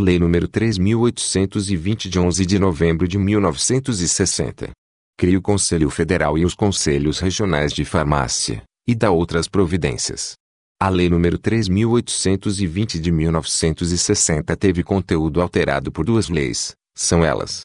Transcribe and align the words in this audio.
Lei 0.00 0.18
nº 0.18 0.48
3.820 0.48 2.08
de 2.08 2.18
11 2.18 2.46
de 2.46 2.58
novembro 2.58 3.06
de 3.06 3.18
1960. 3.18 4.70
Cria 5.14 5.38
o 5.38 5.42
Conselho 5.42 5.90
Federal 5.90 6.38
e 6.38 6.44
os 6.46 6.54
Conselhos 6.54 7.18
Regionais 7.18 7.70
de 7.70 7.84
Farmácia, 7.84 8.62
e 8.88 8.94
dá 8.94 9.10
outras 9.10 9.46
providências. 9.46 10.32
A 10.80 10.88
Lei 10.88 11.10
nº 11.10 11.36
3.820 11.36 12.98
de 12.98 13.12
1960 13.12 14.56
teve 14.56 14.82
conteúdo 14.82 15.42
alterado 15.42 15.92
por 15.92 16.06
duas 16.06 16.30
leis, 16.30 16.72
são 16.96 17.22
elas. 17.22 17.60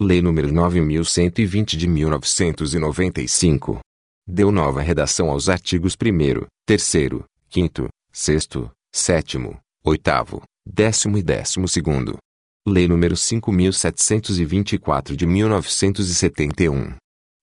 Lei 0.00 0.22
nº 0.22 0.52
9.120 0.52 1.76
de 1.76 1.88
1995. 1.88 3.80
Deu 4.28 4.52
nova 4.52 4.80
redação 4.80 5.28
aos 5.28 5.48
artigos 5.48 5.96
1º, 5.96 6.46
3º, 6.68 7.24
5º, 7.52 7.88
6º, 8.14 8.70
7º, 8.94 9.58
8º, 9.84 10.40
décimo 10.66 11.18
e 11.18 11.22
décimo 11.22 11.66
segundo. 11.66 12.18
Lei 12.66 12.86
nº 12.86 13.12
5.724 13.12 15.16
de 15.16 15.26
1971. 15.26 16.94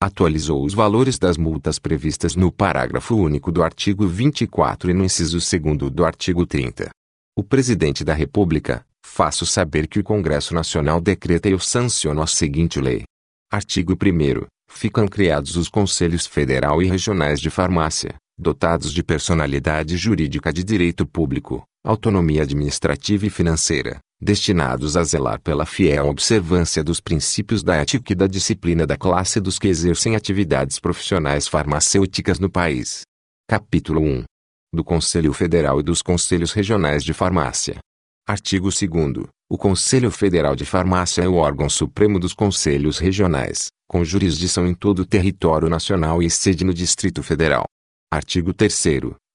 Atualizou 0.02 0.64
os 0.64 0.76
valores 0.76 1.18
das 1.18 1.38
multas 1.38 1.80
previstas 1.80 2.36
no 2.36 2.52
parágrafo 2.52 3.16
único 3.16 3.52
do 3.52 3.64
artigo 3.64 4.08
24 4.08 4.92
e 4.92 4.94
no 4.94 5.04
inciso 5.04 5.40
2 5.40 5.92
do 5.92 6.06
artigo 6.06 6.46
30. 6.46 6.92
O 7.36 7.44
Presidente 7.44 8.04
da 8.04 8.14
República, 8.14 8.86
faço 9.04 9.44
saber 9.46 9.88
que 9.88 10.00
o 10.00 10.04
Congresso 10.04 10.54
Nacional 10.54 11.02
decreta 11.02 11.50
e 11.50 11.54
eu 11.54 11.60
sanciono 11.60 12.22
a 12.22 12.28
seguinte 12.28 12.80
lei. 12.80 13.04
Artigo 13.52 13.94
1 13.94 14.46
Ficam 14.70 15.08
criados 15.08 15.56
os 15.56 15.70
Conselhos 15.70 16.28
Federal 16.28 16.84
e 16.84 16.88
Regionais 16.88 17.40
de 17.40 17.50
Farmácia, 17.50 18.16
dotados 18.38 18.94
de 18.94 19.02
personalidade 19.02 19.98
jurídica 19.98 20.54
de 20.54 20.64
direito 20.64 21.08
público, 21.08 21.64
autonomia 21.88 22.44
administrativa 22.44 23.26
e 23.26 23.30
financeira, 23.30 24.00
destinados 24.22 24.98
a 24.98 25.04
zelar 25.04 25.40
pela 25.40 25.66
fiel 25.66 26.08
observância 26.08 26.84
dos 26.84 27.00
princípios 27.00 27.64
da 27.64 27.76
ética 27.76 28.12
e 28.12 28.16
da 28.16 28.28
disciplina 28.28 28.86
da 28.86 28.98
classe 28.98 29.40
dos 29.40 29.58
que 29.58 29.70
exercem 29.70 30.16
atividades 30.16 30.80
profissionais 30.80 31.48
farmacêuticas 31.48 32.40
no 32.40 32.50
país. 32.50 33.04
Capítulo 33.50 34.02
1. 34.02 34.24
Do 34.74 34.84
Conselho 34.84 35.32
Federal 35.32 35.80
e 35.80 35.84
dos 35.84 36.02
Conselhos 36.02 36.52
Regionais 36.52 37.06
de 37.06 37.14
Farmácia. 37.14 37.78
Artigo 38.28 38.68
2 38.70 39.30
O 39.50 39.58
Conselho 39.58 40.12
Federal 40.12 40.58
de 40.58 40.66
Farmácia 40.66 41.22
é 41.22 41.28
o 41.30 41.36
órgão 41.36 41.70
supremo 41.70 42.20
dos 42.20 42.34
conselhos 42.34 42.98
regionais, 42.98 43.68
com 43.88 44.04
jurisdição 44.04 44.68
em 44.68 44.74
todo 44.74 45.00
o 45.00 45.06
território 45.06 45.70
nacional 45.70 46.22
e 46.22 46.30
sede 46.30 46.66
no 46.66 46.74
Distrito 46.74 47.24
Federal. 47.24 47.64
Artigo 48.12 48.54
3 48.54 48.74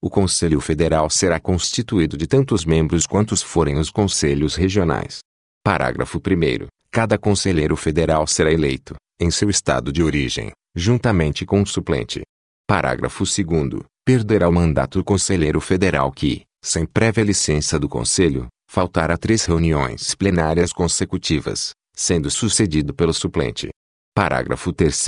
o 0.03 0.11
Conselho 0.11 0.61
Federal 0.61 1.09
será 1.09 1.39
constituído 1.39 2.17
de 2.17 2.27
tantos 2.27 2.65
membros 2.65 3.07
quantos 3.07 3.41
forem 3.41 3.79
os 3.79 3.89
conselhos 3.89 4.57
regionais. 4.57 5.21
Parágrafo 5.65 6.19
1. 6.19 6.67
Cada 6.91 7.17
conselheiro 7.17 7.77
federal 7.77 8.27
será 8.27 8.53
eleito, 8.53 8.97
em 9.21 9.31
seu 9.31 9.49
estado 9.49 9.93
de 9.93 10.03
origem, 10.03 10.51
juntamente 10.75 11.47
com 11.47 11.63
o 11.63 11.67
suplente. 11.67 12.23
Parágrafo 12.67 13.23
2. 13.23 13.85
Perderá 14.05 14.49
o 14.49 14.53
mandato 14.53 14.99
o 14.99 15.05
conselheiro 15.05 15.61
federal 15.61 16.11
que, 16.11 16.43
sem 16.61 16.85
prévia 16.85 17.23
licença 17.23 17.79
do 17.79 17.89
Conselho, 17.89 18.49
faltar 18.69 19.09
a 19.09 19.17
três 19.17 19.45
reuniões 19.45 20.17
plenárias 20.17 20.73
consecutivas, 20.73 21.71
sendo 21.95 22.29
sucedido 22.29 22.93
pelo 22.93 23.15
suplente. 23.15 23.69
Parágrafo 24.13 24.73
3. 24.73 25.07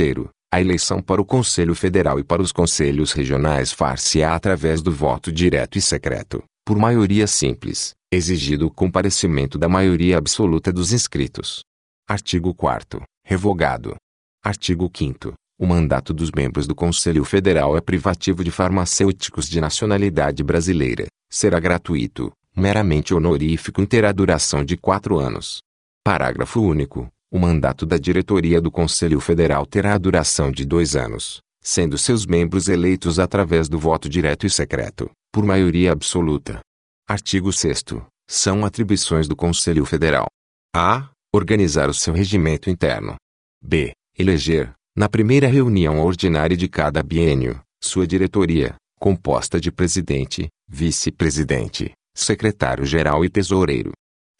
A 0.54 0.60
eleição 0.60 1.02
para 1.02 1.20
o 1.20 1.24
Conselho 1.24 1.74
Federal 1.74 2.20
e 2.20 2.22
para 2.22 2.40
os 2.40 2.52
Conselhos 2.52 3.10
Regionais 3.10 3.72
far-se-á 3.72 4.36
através 4.36 4.80
do 4.80 4.92
voto 4.92 5.32
direto 5.32 5.76
e 5.76 5.82
secreto, 5.82 6.44
por 6.64 6.78
maioria 6.78 7.26
simples, 7.26 7.92
exigido 8.08 8.68
o 8.68 8.70
comparecimento 8.70 9.58
da 9.58 9.68
maioria 9.68 10.16
absoluta 10.16 10.72
dos 10.72 10.92
inscritos. 10.92 11.64
Artigo 12.08 12.54
4 12.54 13.02
Revogado. 13.26 13.96
Artigo 14.44 14.88
5 14.96 15.32
O 15.58 15.66
mandato 15.66 16.14
dos 16.14 16.30
membros 16.30 16.68
do 16.68 16.74
Conselho 16.76 17.24
Federal 17.24 17.76
é 17.76 17.80
privativo 17.80 18.44
de 18.44 18.52
farmacêuticos 18.52 19.48
de 19.48 19.60
nacionalidade 19.60 20.44
brasileira, 20.44 21.08
será 21.28 21.58
gratuito, 21.58 22.30
meramente 22.56 23.12
honorífico 23.12 23.82
e 23.82 23.86
terá 23.88 24.12
duração 24.12 24.64
de 24.64 24.76
quatro 24.76 25.18
anos. 25.18 25.58
Parágrafo 26.04 26.62
único. 26.62 27.08
O 27.34 27.38
mandato 27.40 27.84
da 27.84 27.98
diretoria 27.98 28.60
do 28.60 28.70
Conselho 28.70 29.18
Federal 29.18 29.66
terá 29.66 29.94
a 29.94 29.98
duração 29.98 30.52
de 30.52 30.64
dois 30.64 30.94
anos, 30.94 31.40
sendo 31.60 31.98
seus 31.98 32.24
membros 32.24 32.68
eleitos 32.68 33.18
através 33.18 33.68
do 33.68 33.76
voto 33.76 34.08
direto 34.08 34.46
e 34.46 34.50
secreto, 34.50 35.10
por 35.32 35.44
maioria 35.44 35.90
absoluta. 35.90 36.60
Artigo 37.08 37.52
6 37.52 37.86
São 38.30 38.64
atribuições 38.64 39.26
do 39.26 39.34
Conselho 39.34 39.84
Federal. 39.84 40.28
A. 40.76 41.10
Organizar 41.34 41.88
o 41.88 41.92
seu 41.92 42.14
regimento 42.14 42.70
interno. 42.70 43.16
B. 43.60 43.90
Eleger, 44.16 44.72
na 44.96 45.08
primeira 45.08 45.48
reunião 45.48 46.04
ordinária 46.04 46.56
de 46.56 46.68
cada 46.68 47.02
biênio, 47.02 47.60
sua 47.82 48.06
diretoria, 48.06 48.76
composta 49.00 49.60
de 49.60 49.72
presidente, 49.72 50.46
vice-presidente, 50.68 51.90
secretário-geral 52.14 53.24
e 53.24 53.28
tesoureiro. 53.28 53.90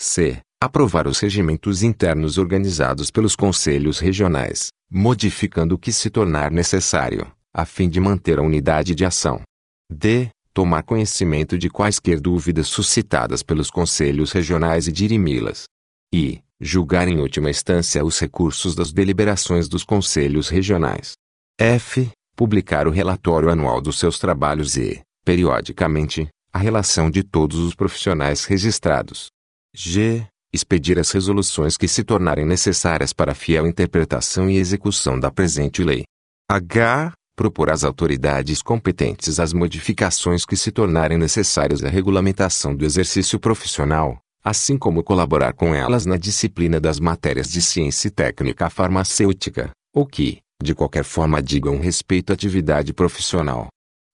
C 0.01 0.41
aprovar 0.65 1.07
os 1.07 1.19
regimentos 1.19 1.83
internos 1.83 2.39
organizados 2.39 3.11
pelos 3.11 3.37
conselhos 3.37 3.99
regionais, 3.99 4.69
modificando 4.91 5.75
o 5.75 5.79
que 5.79 5.93
se 5.93 6.09
tornar 6.09 6.51
necessário, 6.51 7.31
a 7.53 7.67
fim 7.67 7.89
de 7.89 8.01
manter 8.01 8.39
a 8.39 8.43
unidade 8.43 8.95
de 8.95 9.05
ação. 9.05 9.43
D. 9.91 10.31
Tomar 10.55 10.85
conhecimento 10.85 11.59
de 11.59 11.69
quaisquer 11.69 12.21
dúvidas 12.21 12.69
suscitadas 12.69 13.43
pelos 13.43 13.71
conselhos 13.71 14.33
regionais 14.33 14.87
e 14.87 14.93
dirimi-las. 14.93 15.65
E. 16.13 16.41
Julgar 16.61 17.09
em 17.09 17.21
última 17.21 17.51
instância 17.51 18.05
os 18.05 18.19
recursos 18.19 18.75
das 18.75 18.93
deliberações 18.93 19.69
dos 19.69 19.85
conselhos 19.85 20.49
regionais. 20.49 21.15
F. 21.59 22.09
Publicar 22.37 22.87
o 22.87 22.91
relatório 22.91 23.51
anual 23.51 23.81
dos 23.81 23.99
seus 23.99 24.19
trabalhos 24.19 24.77
e, 24.77 25.03
periodicamente, 25.25 26.29
a 26.53 26.59
relação 26.59 27.11
de 27.11 27.23
todos 27.23 27.59
os 27.59 27.75
profissionais 27.75 28.45
registrados. 28.45 29.27
G 29.75 30.25
expedir 30.55 30.99
as 30.99 31.11
resoluções 31.11 31.77
que 31.77 31.89
se 31.89 32.05
tornarem 32.05 32.47
necessárias 32.47 33.13
para 33.13 33.33
a 33.33 33.35
fiel 33.35 33.67
interpretação 33.67 34.49
e 34.49 34.57
execução 34.57 35.19
da 35.19 35.31
presente 35.31 35.83
lei. 35.83 36.05
H. 36.49 37.13
Propor 37.37 37.69
às 37.69 37.83
autoridades 37.83 38.63
competentes 38.63 39.41
as 39.41 39.53
modificações 39.53 40.45
que 40.45 40.57
se 40.57 40.71
tornarem 40.71 41.19
necessárias 41.19 41.83
à 41.83 41.89
regulamentação 41.89 42.77
do 42.77 42.85
exercício 42.85 43.41
profissional, 43.41 44.19
assim 44.45 44.79
como 44.79 45.03
colaborar 45.03 45.53
com 45.53 45.75
elas 45.75 46.07
na 46.07 46.17
disciplina 46.17 46.79
das 46.79 47.01
matérias 47.01 47.51
de 47.51 47.61
ciência 47.61 48.07
e 48.07 48.11
técnica 48.13 48.71
farmacêutica, 48.71 49.71
ou 49.93 50.07
que, 50.07 50.39
de 50.63 50.77
qualquer 50.77 51.03
forma 51.03 51.43
digam 51.43 51.81
respeito 51.81 52.31
à 52.31 52.35
atividade 52.35 52.93
profissional. 52.93 53.67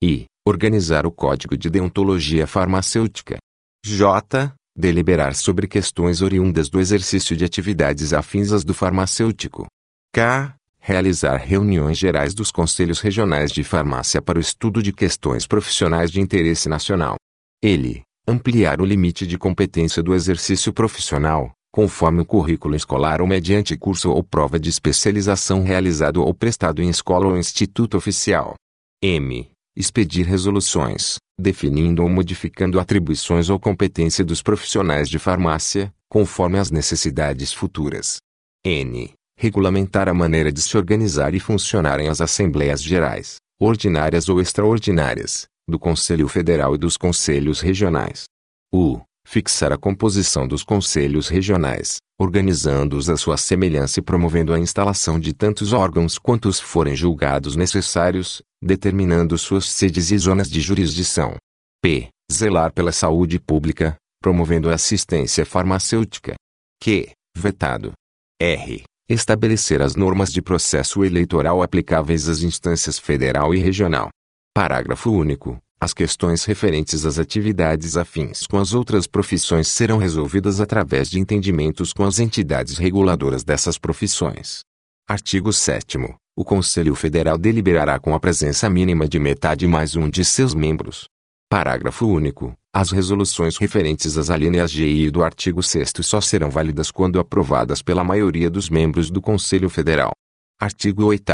I. 0.02 0.24
Organizar 0.46 1.04
o 1.04 1.12
Código 1.12 1.58
de 1.58 1.68
Deontologia 1.68 2.46
Farmacêutica. 2.46 3.36
J 3.84 4.54
deliberar 4.80 5.36
sobre 5.36 5.68
questões 5.68 6.22
oriundas 6.22 6.68
do 6.68 6.80
exercício 6.80 7.36
de 7.36 7.44
atividades 7.44 8.12
afins 8.12 8.50
às 8.50 8.64
do 8.64 8.74
farmacêutico. 8.74 9.66
K. 10.12 10.54
Realizar 10.80 11.36
reuniões 11.36 11.98
gerais 11.98 12.34
dos 12.34 12.50
conselhos 12.50 13.00
regionais 13.00 13.52
de 13.52 13.62
farmácia 13.62 14.20
para 14.20 14.38
o 14.38 14.40
estudo 14.40 14.82
de 14.82 14.92
questões 14.92 15.46
profissionais 15.46 16.10
de 16.10 16.20
interesse 16.20 16.68
nacional. 16.68 17.16
Ele. 17.62 18.02
Ampliar 18.26 18.80
o 18.80 18.84
limite 18.84 19.26
de 19.26 19.36
competência 19.36 20.02
do 20.02 20.14
exercício 20.14 20.72
profissional, 20.72 21.52
conforme 21.72 22.22
o 22.22 22.24
currículo 22.24 22.74
escolar 22.74 23.20
ou 23.20 23.26
mediante 23.26 23.76
curso 23.76 24.10
ou 24.10 24.22
prova 24.22 24.58
de 24.58 24.68
especialização 24.68 25.62
realizado 25.62 26.22
ou 26.22 26.32
prestado 26.32 26.82
em 26.82 26.88
escola 26.88 27.26
ou 27.26 27.36
instituto 27.36 27.96
oficial. 27.96 28.54
M 29.02 29.50
expedir 29.80 30.26
resoluções, 30.26 31.16
definindo 31.40 32.02
ou 32.02 32.08
modificando 32.08 32.78
atribuições 32.78 33.48
ou 33.48 33.58
competência 33.58 34.24
dos 34.24 34.42
profissionais 34.42 35.08
de 35.08 35.18
farmácia, 35.18 35.92
conforme 36.08 36.58
as 36.58 36.70
necessidades 36.70 37.52
futuras. 37.52 38.18
N. 38.64 39.12
Regulamentar 39.38 40.08
a 40.08 40.14
maneira 40.14 40.52
de 40.52 40.60
se 40.60 40.76
organizar 40.76 41.34
e 41.34 41.40
funcionarem 41.40 42.08
as 42.08 42.20
Assembleias 42.20 42.82
Gerais, 42.82 43.36
ordinárias 43.58 44.28
ou 44.28 44.40
extraordinárias, 44.40 45.46
do 45.68 45.78
Conselho 45.78 46.28
Federal 46.28 46.74
e 46.74 46.78
dos 46.78 46.96
Conselhos 46.96 47.60
Regionais. 47.60 48.24
U. 48.72 49.00
Fixar 49.26 49.72
a 49.72 49.78
composição 49.78 50.46
dos 50.46 50.62
Conselhos 50.62 51.28
Regionais, 51.28 51.98
organizando-os 52.20 53.08
à 53.08 53.16
sua 53.16 53.38
semelhança 53.38 53.98
e 53.98 54.02
promovendo 54.02 54.52
a 54.52 54.58
instalação 54.58 55.18
de 55.18 55.32
tantos 55.32 55.72
órgãos 55.72 56.18
quantos 56.18 56.60
forem 56.60 56.94
julgados 56.94 57.56
necessários, 57.56 58.42
determinando 58.62 59.38
suas 59.38 59.64
sedes 59.64 60.10
e 60.10 60.18
zonas 60.18 60.50
de 60.50 60.60
jurisdição. 60.60 61.36
P. 61.82 62.08
Zelar 62.30 62.74
pela 62.74 62.92
saúde 62.92 63.40
pública, 63.40 63.96
promovendo 64.22 64.68
a 64.68 64.74
assistência 64.74 65.46
farmacêutica. 65.46 66.34
Q. 66.82 67.10
Vetado. 67.34 67.92
R. 68.38 68.82
Estabelecer 69.08 69.80
as 69.80 69.96
normas 69.96 70.30
de 70.30 70.42
processo 70.42 71.02
eleitoral 71.02 71.62
aplicáveis 71.62 72.28
às 72.28 72.42
instâncias 72.42 72.98
federal 72.98 73.54
e 73.54 73.58
regional. 73.58 74.10
Parágrafo 74.54 75.10
único. 75.10 75.58
As 75.82 75.94
questões 75.94 76.44
referentes 76.44 77.06
às 77.06 77.18
atividades 77.18 77.96
afins 77.96 78.46
com 78.46 78.58
as 78.58 78.74
outras 78.74 79.06
profissões 79.06 79.66
serão 79.66 79.96
resolvidas 79.96 80.60
através 80.60 81.08
de 81.08 81.18
entendimentos 81.18 81.94
com 81.94 82.04
as 82.04 82.18
entidades 82.18 82.76
reguladoras 82.76 83.42
dessas 83.42 83.78
profissões. 83.78 84.60
Artigo 85.08 85.50
7 85.54 85.96
O 86.36 86.44
Conselho 86.44 86.94
Federal 86.94 87.38
deliberará 87.38 87.98
com 87.98 88.14
a 88.14 88.20
presença 88.20 88.68
mínima 88.68 89.08
de 89.08 89.18
metade 89.18 89.66
mais 89.66 89.96
um 89.96 90.10
de 90.10 90.22
seus 90.22 90.54
membros. 90.54 91.06
Parágrafo 91.48 92.06
único. 92.06 92.52
As 92.74 92.90
resoluções 92.90 93.56
referentes 93.56 94.18
às 94.18 94.28
alíneas 94.28 94.70
G 94.70 94.86
e 94.86 95.06
I 95.06 95.10
do 95.10 95.24
artigo 95.24 95.62
6 95.62 95.94
só 96.02 96.20
serão 96.20 96.50
válidas 96.50 96.90
quando 96.90 97.18
aprovadas 97.18 97.80
pela 97.80 98.04
maioria 98.04 98.50
dos 98.50 98.68
membros 98.68 99.10
do 99.10 99.22
Conselho 99.22 99.70
Federal. 99.70 100.12
Artigo 100.60 101.06
8 101.06 101.32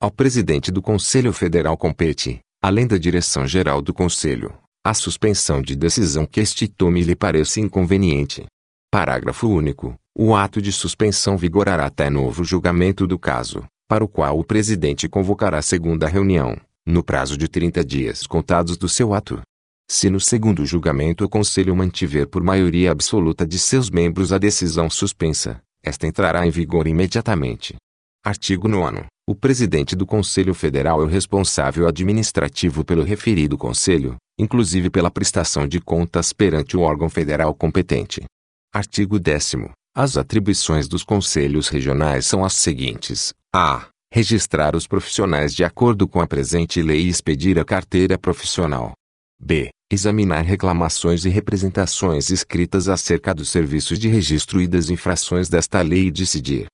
Ao 0.00 0.10
presidente 0.10 0.72
do 0.72 0.82
Conselho 0.82 1.32
Federal 1.32 1.76
compete, 1.76 2.40
além 2.66 2.86
da 2.86 2.96
direção-geral 2.96 3.82
do 3.82 3.92
Conselho, 3.92 4.54
a 4.82 4.94
suspensão 4.94 5.60
de 5.60 5.76
decisão 5.76 6.24
que 6.24 6.40
este 6.40 6.66
tome 6.66 7.02
lhe 7.02 7.14
pareça 7.14 7.60
inconveniente. 7.60 8.46
Parágrafo 8.90 9.46
único. 9.48 9.94
O 10.16 10.34
ato 10.34 10.62
de 10.62 10.72
suspensão 10.72 11.36
vigorará 11.36 11.84
até 11.84 12.08
novo 12.08 12.42
julgamento 12.42 13.06
do 13.06 13.18
caso, 13.18 13.64
para 13.86 14.02
o 14.02 14.08
qual 14.08 14.38
o 14.38 14.42
presidente 14.42 15.06
convocará 15.10 15.60
segunda 15.60 16.08
reunião, 16.08 16.56
no 16.86 17.04
prazo 17.04 17.36
de 17.36 17.48
30 17.48 17.84
dias 17.84 18.26
contados 18.26 18.78
do 18.78 18.88
seu 18.88 19.12
ato. 19.12 19.42
Se 19.86 20.08
no 20.08 20.18
segundo 20.18 20.64
julgamento 20.64 21.22
o 21.22 21.28
Conselho 21.28 21.76
mantiver 21.76 22.26
por 22.26 22.42
maioria 22.42 22.92
absoluta 22.92 23.46
de 23.46 23.58
seus 23.58 23.90
membros 23.90 24.32
a 24.32 24.38
decisão 24.38 24.88
suspensa, 24.88 25.60
esta 25.82 26.06
entrará 26.06 26.46
em 26.46 26.50
vigor 26.50 26.88
imediatamente. 26.88 27.76
Artigo 28.24 28.68
9. 28.68 29.04
O 29.26 29.34
presidente 29.34 29.96
do 29.96 30.04
Conselho 30.04 30.52
Federal 30.52 31.00
é 31.00 31.04
o 31.04 31.08
responsável 31.08 31.88
administrativo 31.88 32.84
pelo 32.84 33.02
referido 33.02 33.56
Conselho, 33.56 34.16
inclusive 34.38 34.90
pela 34.90 35.10
prestação 35.10 35.66
de 35.66 35.80
contas 35.80 36.34
perante 36.34 36.76
o 36.76 36.82
órgão 36.82 37.08
federal 37.08 37.54
competente. 37.54 38.22
Artigo 38.70 39.18
10. 39.18 39.70
As 39.96 40.18
atribuições 40.18 40.86
dos 40.86 41.02
conselhos 41.02 41.68
regionais 41.68 42.26
são 42.26 42.44
as 42.44 42.52
seguintes: 42.52 43.32
a. 43.54 43.86
Registrar 44.12 44.76
os 44.76 44.86
profissionais 44.86 45.54
de 45.54 45.64
acordo 45.64 46.06
com 46.06 46.20
a 46.20 46.26
presente 46.26 46.82
lei 46.82 47.06
e 47.06 47.08
expedir 47.08 47.58
a 47.58 47.64
carteira 47.64 48.18
profissional. 48.18 48.92
b. 49.40 49.70
Examinar 49.90 50.44
reclamações 50.44 51.24
e 51.24 51.30
representações 51.30 52.28
escritas 52.28 52.90
acerca 52.90 53.34
dos 53.34 53.48
serviços 53.48 53.98
de 53.98 54.06
registro 54.06 54.60
e 54.60 54.68
das 54.68 54.90
infrações 54.90 55.48
desta 55.48 55.80
lei 55.80 56.08
e 56.08 56.10
decidir. 56.10 56.66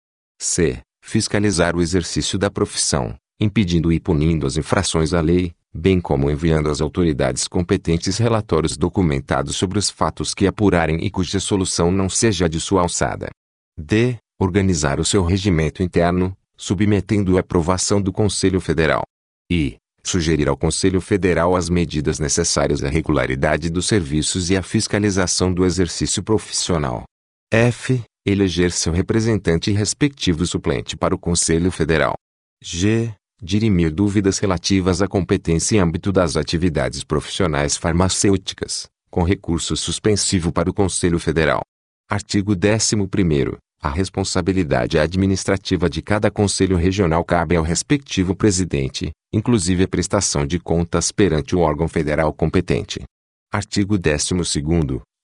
c 0.43 0.83
fiscalizar 1.01 1.77
o 1.77 1.83
exercício 1.83 2.39
da 2.39 2.51
profissão, 2.51 3.15
impedindo 3.41 3.93
e 3.93 3.99
punindo 3.99 4.47
as 4.47 4.57
infrações 4.57 5.15
à 5.15 5.21
lei, 5.21 5.53
bem 5.73 6.01
como 6.01 6.31
enviando 6.31 6.69
às 6.69 6.81
autoridades 6.81 7.47
competentes 7.47 8.19
relatórios 8.19 8.77
documentados 8.77 9.57
sobre 9.57 9.79
os 9.79 9.89
fatos 9.89 10.35
que 10.35 10.47
apurarem 10.47 11.05
e 11.05 11.11
cuja 11.11 11.41
solução 11.41 11.91
não 11.91 12.09
seja 12.09 12.49
de 12.49 12.61
sua 12.61 12.83
alçada. 12.83 13.31
D. 13.79 14.17
Organizar 14.39 14.99
o 14.99 15.05
seu 15.05 15.23
regimento 15.25 15.83
interno, 15.83 16.37
submetendo-o 16.57 17.37
à 17.37 17.41
aprovação 17.41 18.01
do 18.01 18.13
Conselho 18.13 18.61
Federal. 18.61 19.03
E. 19.51 19.77
Sugerir 20.03 20.49
ao 20.49 20.57
Conselho 20.57 21.01
Federal 21.01 21.55
as 21.55 21.69
medidas 21.69 22.19
necessárias 22.19 22.83
à 22.83 22.89
regularidade 22.89 23.69
dos 23.69 23.87
serviços 23.87 24.49
e 24.49 24.57
à 24.57 24.63
fiscalização 24.63 25.53
do 25.53 25.65
exercício 25.65 26.23
profissional. 26.23 27.05
F 27.53 28.03
eleger 28.25 28.71
seu 28.73 28.93
representante 28.93 29.71
e 29.71 29.75
respectivo 29.75 30.45
suplente 30.47 30.97
para 30.97 31.15
o 31.15 31.19
Conselho 31.19 31.71
Federal. 31.71 32.15
G. 32.63 33.13
Dirimir 33.43 33.91
dúvidas 33.91 34.39
relativas 34.39 35.01
à 35.01 35.09
competência 35.09 35.77
em 35.77 35.81
âmbito 35.81 36.13
das 36.13 36.37
atividades 36.37 37.03
profissionais 37.03 37.77
farmacêuticas, 37.77 38.87
com 39.11 39.23
recurso 39.23 39.75
suspensivo 39.77 40.53
para 40.53 40.69
o 40.69 40.75
Conselho 40.75 41.19
Federal. 41.19 41.63
Artigo 42.09 42.53
11. 42.53 43.57
A 43.83 43.89
responsabilidade 43.89 44.99
administrativa 44.99 45.89
de 45.89 46.03
cada 46.03 46.31
conselho 46.31 46.77
regional 46.77 47.25
cabe 47.25 47.57
ao 47.57 47.65
respectivo 47.65 48.37
presidente, 48.37 49.11
inclusive 49.33 49.85
a 49.85 49.89
prestação 49.89 50.45
de 50.45 50.59
contas 50.59 51.11
perante 51.11 51.57
o 51.57 51.61
órgão 51.61 51.89
federal 51.89 52.31
competente. 52.35 53.03
Artigo 53.51 53.97
12. 53.97 54.35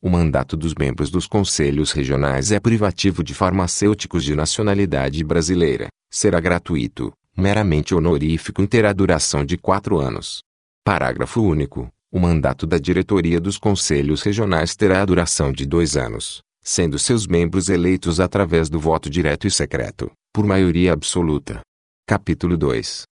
O 0.02 0.10
mandato 0.10 0.56
dos 0.56 0.75
membros 0.75 1.10
dos 1.10 1.26
conselhos 1.26 1.93
regionais 1.93 2.52
é 2.52 2.60
privativo 2.60 3.25
de 3.25 3.32
farmacêuticos 3.32 4.22
de 4.22 4.34
nacionalidade 4.34 5.25
brasileira. 5.25 5.88
Será 6.10 6.38
gratuito, 6.38 7.12
meramente 7.37 7.94
honorífico 7.94 8.62
e 8.62 8.66
terá 8.66 8.93
duração 8.93 9.44
de 9.44 9.56
quatro 9.56 9.98
anos. 9.98 10.40
Parágrafo 10.84 11.43
único. 11.43 11.88
O 12.12 12.20
mandato 12.20 12.66
da 12.66 12.78
diretoria 12.78 13.40
dos 13.40 13.58
conselhos 13.58 14.22
regionais 14.22 14.76
terá 14.76 15.02
a 15.02 15.04
duração 15.04 15.52
de 15.52 15.66
dois 15.66 15.96
anos, 15.96 16.40
sendo 16.62 16.98
seus 16.98 17.26
membros 17.26 17.69
eleitos 17.69 18.20
através 18.20 18.70
do 18.70 18.78
voto 18.78 19.10
direto 19.10 19.46
e 19.46 19.50
secreto, 19.50 20.10
por 20.32 20.46
maioria 20.46 20.93
absoluta. 20.93 21.60
Capítulo 22.06 22.56
2. 22.56 23.02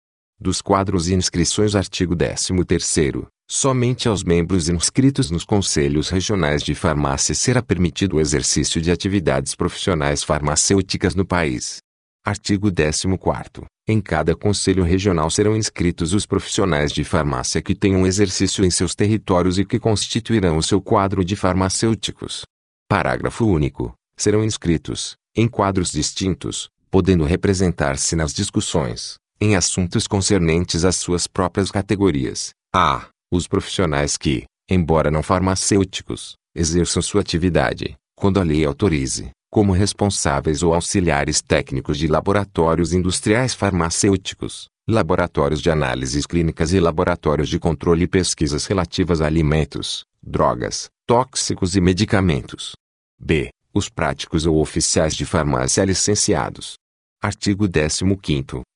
Dos 0.41 0.63
quadros 0.63 1.09
e 1.09 1.15
inscrições 1.15 1.75
Artigo 1.75 2.15
13 2.15 3.27
Somente 3.47 4.09
aos 4.09 4.25
membros 4.25 4.71
inscritos 4.71 5.31
nos 5.31 5.45
conselhos 5.45 6.09
regionais 6.09 6.63
de 6.63 6.75
farmácia 6.75 7.35
será 7.35 7.63
permitido 7.63 8.17
o 8.17 8.21
exercício 8.21 8.81
de 8.81 8.91
atividades 8.91 9.55
profissionais 9.55 10.23
farmacêuticas 10.23 11.15
no 11.15 11.27
país. 11.27 11.79
Artigo 12.25 12.73
14. 12.73 13.67
Em 13.87 14.01
cada 14.01 14.35
conselho 14.35 14.83
regional 14.83 15.29
serão 15.29 15.55
inscritos 15.55 16.15
os 16.15 16.25
profissionais 16.25 16.91
de 16.91 17.05
farmácia 17.05 17.61
que 17.61 17.75
tenham 17.75 18.07
exercício 18.07 18.65
em 18.65 18.71
seus 18.71 18.95
territórios 18.95 19.59
e 19.59 19.65
que 19.65 19.79
constituirão 19.79 20.57
o 20.57 20.63
seu 20.63 20.81
quadro 20.81 21.23
de 21.23 21.37
farmacêuticos. 21.37 22.45
Parágrafo 22.89 23.45
único. 23.45 23.95
Serão 24.17 24.43
inscritos, 24.43 25.17
em 25.37 25.47
quadros 25.47 25.91
distintos, 25.91 26.71
podendo 26.91 27.25
representar-se 27.25 28.17
nas 28.17 28.33
discussões, 28.33 29.17
em 29.39 29.55
assuntos 29.55 30.07
concernentes 30.07 30.85
às 30.85 30.97
suas 30.97 31.27
próprias 31.27 31.71
categorias. 31.71 32.55
A. 32.75 33.09
Os 33.37 33.49
profissionais 33.49 34.17
que, 34.17 34.45
embora 34.71 35.11
não 35.11 35.21
farmacêuticos, 35.21 36.37
exerçam 36.55 37.03
sua 37.03 37.21
atividade, 37.21 37.97
quando 38.15 38.39
a 38.39 38.45
lei 38.45 38.65
autorize, 38.65 39.31
como 39.51 39.73
responsáveis 39.73 40.63
ou 40.63 40.73
auxiliares 40.73 41.43
técnicos 41.43 41.99
de 41.99 42.07
laboratórios 42.07 42.93
industriais 42.93 43.53
farmacêuticos, 43.53 44.69
laboratórios 44.89 45.61
de 45.61 45.69
análises 45.69 46.27
clínicas 46.27 46.73
e 46.73 46.79
laboratórios 46.79 47.49
de 47.49 47.59
controle 47.59 48.05
e 48.05 48.07
pesquisas 48.07 48.67
relativas 48.67 49.21
a 49.21 49.27
alimentos, 49.27 50.05
drogas, 50.23 50.89
tóxicos 51.05 51.75
e 51.75 51.81
medicamentos. 51.81 52.77
B. 53.19 53.49
Os 53.75 53.89
práticos 53.89 54.47
ou 54.47 54.61
oficiais 54.61 55.13
de 55.13 55.27
farmácia 55.27 55.85
licenciados. 55.85 56.75
Artigo 57.21 57.69
15 57.69 58.05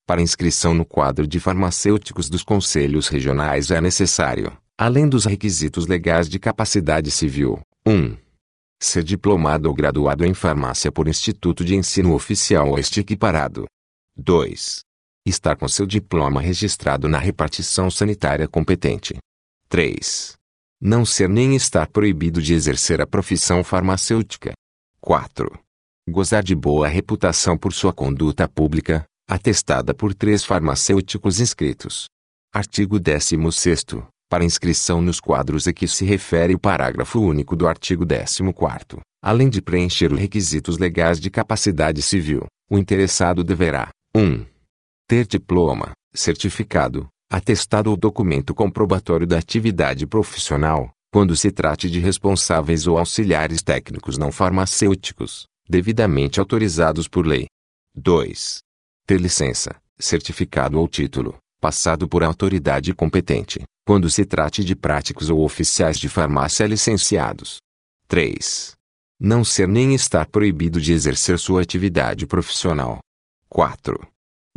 para 0.08 0.22
inscrição 0.22 0.72
no 0.72 0.86
quadro 0.86 1.26
de 1.26 1.38
farmacêuticos 1.38 2.30
dos 2.30 2.42
conselhos 2.42 3.08
regionais 3.08 3.70
é 3.70 3.78
necessário, 3.78 4.56
além 4.78 5.06
dos 5.06 5.26
requisitos 5.26 5.86
legais 5.86 6.30
de 6.30 6.38
capacidade 6.38 7.10
civil, 7.10 7.60
1. 7.86 8.16
Ser 8.80 9.04
diplomado 9.04 9.68
ou 9.68 9.74
graduado 9.74 10.24
em 10.24 10.32
farmácia 10.32 10.90
por 10.90 11.08
instituto 11.08 11.62
de 11.62 11.76
ensino 11.76 12.14
oficial 12.14 12.70
ou 12.70 12.78
este 12.78 13.00
equiparado. 13.00 13.66
2. 14.16 14.80
Estar 15.26 15.56
com 15.56 15.68
seu 15.68 15.84
diploma 15.84 16.40
registrado 16.40 17.06
na 17.06 17.18
repartição 17.18 17.90
sanitária 17.90 18.48
competente. 18.48 19.14
3. 19.68 20.36
Não 20.80 21.04
ser 21.04 21.28
nem 21.28 21.54
estar 21.54 21.86
proibido 21.86 22.40
de 22.40 22.54
exercer 22.54 23.02
a 23.02 23.06
profissão 23.06 23.62
farmacêutica. 23.62 24.54
4. 25.02 25.52
Gozar 26.08 26.42
de 26.42 26.54
boa 26.54 26.88
reputação 26.88 27.58
por 27.58 27.74
sua 27.74 27.92
conduta 27.92 28.48
pública, 28.48 29.04
atestada 29.28 29.92
por 29.92 30.14
três 30.14 30.42
farmacêuticos 30.42 31.38
inscritos. 31.38 32.06
Artigo 32.52 32.98
16 32.98 33.38
para 34.30 34.44
inscrição 34.44 35.00
nos 35.00 35.20
quadros 35.20 35.66
a 35.66 35.72
que 35.72 35.86
se 35.86 36.04
refere 36.04 36.54
o 36.54 36.58
parágrafo 36.58 37.20
único 37.20 37.54
do 37.54 37.66
artigo 37.66 38.06
14 38.06 39.00
além 39.22 39.48
de 39.48 39.60
preencher 39.60 40.12
os 40.12 40.18
requisitos 40.18 40.78
legais 40.78 41.18
de 41.18 41.30
capacidade 41.30 42.00
civil, 42.02 42.46
o 42.70 42.78
interessado 42.78 43.42
deverá 43.42 43.88
1. 44.14 44.46
ter 45.06 45.26
diploma, 45.26 45.92
certificado, 46.14 47.08
atestado 47.30 47.90
ou 47.90 47.96
documento 47.96 48.54
comprobatório 48.54 49.26
da 49.26 49.38
atividade 49.38 50.06
profissional, 50.06 50.90
quando 51.12 51.34
se 51.34 51.50
trate 51.50 51.90
de 51.90 51.98
responsáveis 51.98 52.86
ou 52.86 52.98
auxiliares 52.98 53.62
técnicos 53.62 54.16
não 54.16 54.30
farmacêuticos, 54.30 55.46
devidamente 55.68 56.38
autorizados 56.38 57.08
por 57.08 57.26
lei. 57.26 57.46
2 57.94 58.60
ter 59.08 59.18
licença, 59.18 59.74
certificado 59.98 60.78
ou 60.78 60.86
título, 60.86 61.38
passado 61.58 62.06
por 62.06 62.22
autoridade 62.22 62.92
competente, 62.92 63.62
quando 63.86 64.10
se 64.10 64.22
trate 64.26 64.62
de 64.62 64.76
práticos 64.76 65.30
ou 65.30 65.42
oficiais 65.42 65.98
de 65.98 66.10
farmácia 66.10 66.66
licenciados. 66.66 67.56
3. 68.06 68.74
Não 69.18 69.42
ser 69.42 69.66
nem 69.66 69.94
estar 69.94 70.26
proibido 70.26 70.78
de 70.78 70.92
exercer 70.92 71.38
sua 71.38 71.62
atividade 71.62 72.26
profissional. 72.26 72.98
4. 73.48 73.98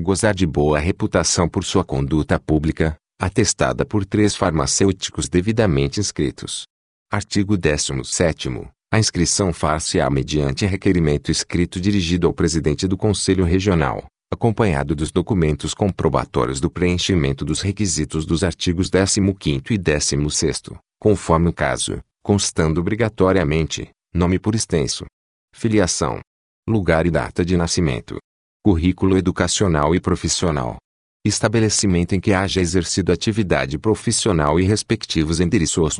Gozar 0.01 0.35
de 0.35 0.45
boa 0.45 0.79
reputação 0.79 1.47
por 1.47 1.63
sua 1.63 1.85
conduta 1.85 2.37
pública, 2.37 2.97
atestada 3.17 3.85
por 3.85 4.05
três 4.05 4.35
farmacêuticos 4.35 5.29
devidamente 5.29 6.01
inscritos. 6.01 6.63
Artigo 7.09 7.55
17 7.55 8.49
a 8.93 8.99
inscrição 8.99 9.53
far-se-á 9.53 10.09
mediante 10.09 10.65
requerimento 10.65 11.31
escrito 11.31 11.79
dirigido 11.79 12.27
ao 12.27 12.33
presidente 12.33 12.89
do 12.89 12.97
Conselho 12.97 13.45
Regional, 13.45 14.10
acompanhado 14.31 14.95
dos 14.95 15.11
documentos 15.11 15.73
comprobatórios 15.73 16.61
do 16.61 16.69
preenchimento 16.69 17.43
dos 17.43 17.59
requisitos 17.59 18.25
dos 18.25 18.43
artigos 18.43 18.89
15 18.89 19.61
e 19.69 19.77
16, 19.77 20.61
conforme 20.97 21.49
o 21.49 21.53
caso, 21.53 21.99
constando 22.23 22.79
obrigatoriamente, 22.79 23.89
nome 24.13 24.39
por 24.39 24.55
extenso, 24.55 25.05
filiação, 25.53 26.21
lugar 26.67 27.05
e 27.05 27.11
data 27.11 27.43
de 27.43 27.57
nascimento, 27.57 28.17
currículo 28.63 29.17
educacional 29.17 29.93
e 29.93 29.99
profissional, 29.99 30.77
estabelecimento 31.25 32.15
em 32.15 32.19
que 32.19 32.33
haja 32.33 32.61
exercido 32.61 33.11
atividade 33.11 33.77
profissional 33.77 34.59
e 34.59 34.63
respectivos 34.63 35.41
endereços, 35.41 35.97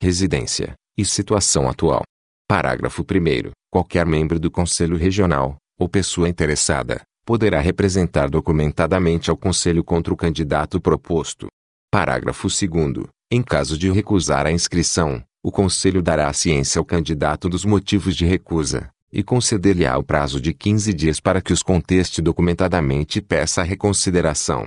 residência 0.00 0.74
e 0.96 1.04
situação 1.04 1.68
atual. 1.68 2.02
Parágrafo 2.48 3.02
1 3.02 3.50
Qualquer 3.72 4.06
membro 4.06 4.38
do 4.38 4.50
Conselho 4.50 4.96
Regional, 4.96 5.56
ou 5.80 5.88
pessoa 5.88 6.28
interessada, 6.28 7.02
poderá 7.24 7.60
representar 7.60 8.28
documentadamente 8.28 9.30
ao 9.30 9.36
Conselho 9.36 9.82
contra 9.82 10.12
o 10.12 10.16
candidato 10.16 10.80
proposto. 10.80 11.48
Parágrafo 11.90 12.48
2 12.48 13.06
Em 13.30 13.42
caso 13.42 13.78
de 13.78 13.90
recusar 13.90 14.46
a 14.46 14.52
inscrição, 14.52 15.22
o 15.42 15.50
Conselho 15.50 16.02
dará 16.02 16.32
ciência 16.32 16.78
ao 16.78 16.84
candidato 16.84 17.48
dos 17.48 17.64
motivos 17.64 18.16
de 18.16 18.26
recusa, 18.26 18.90
e 19.12 19.22
conceder-lhe-á 19.22 19.96
o 19.96 20.02
prazo 20.02 20.40
de 20.40 20.52
15 20.52 20.92
dias 20.92 21.20
para 21.20 21.40
que 21.40 21.52
os 21.52 21.62
conteste 21.62 22.20
documentadamente 22.20 23.20
e 23.20 23.22
peça 23.22 23.60
a 23.60 23.64
reconsideração. 23.64 24.66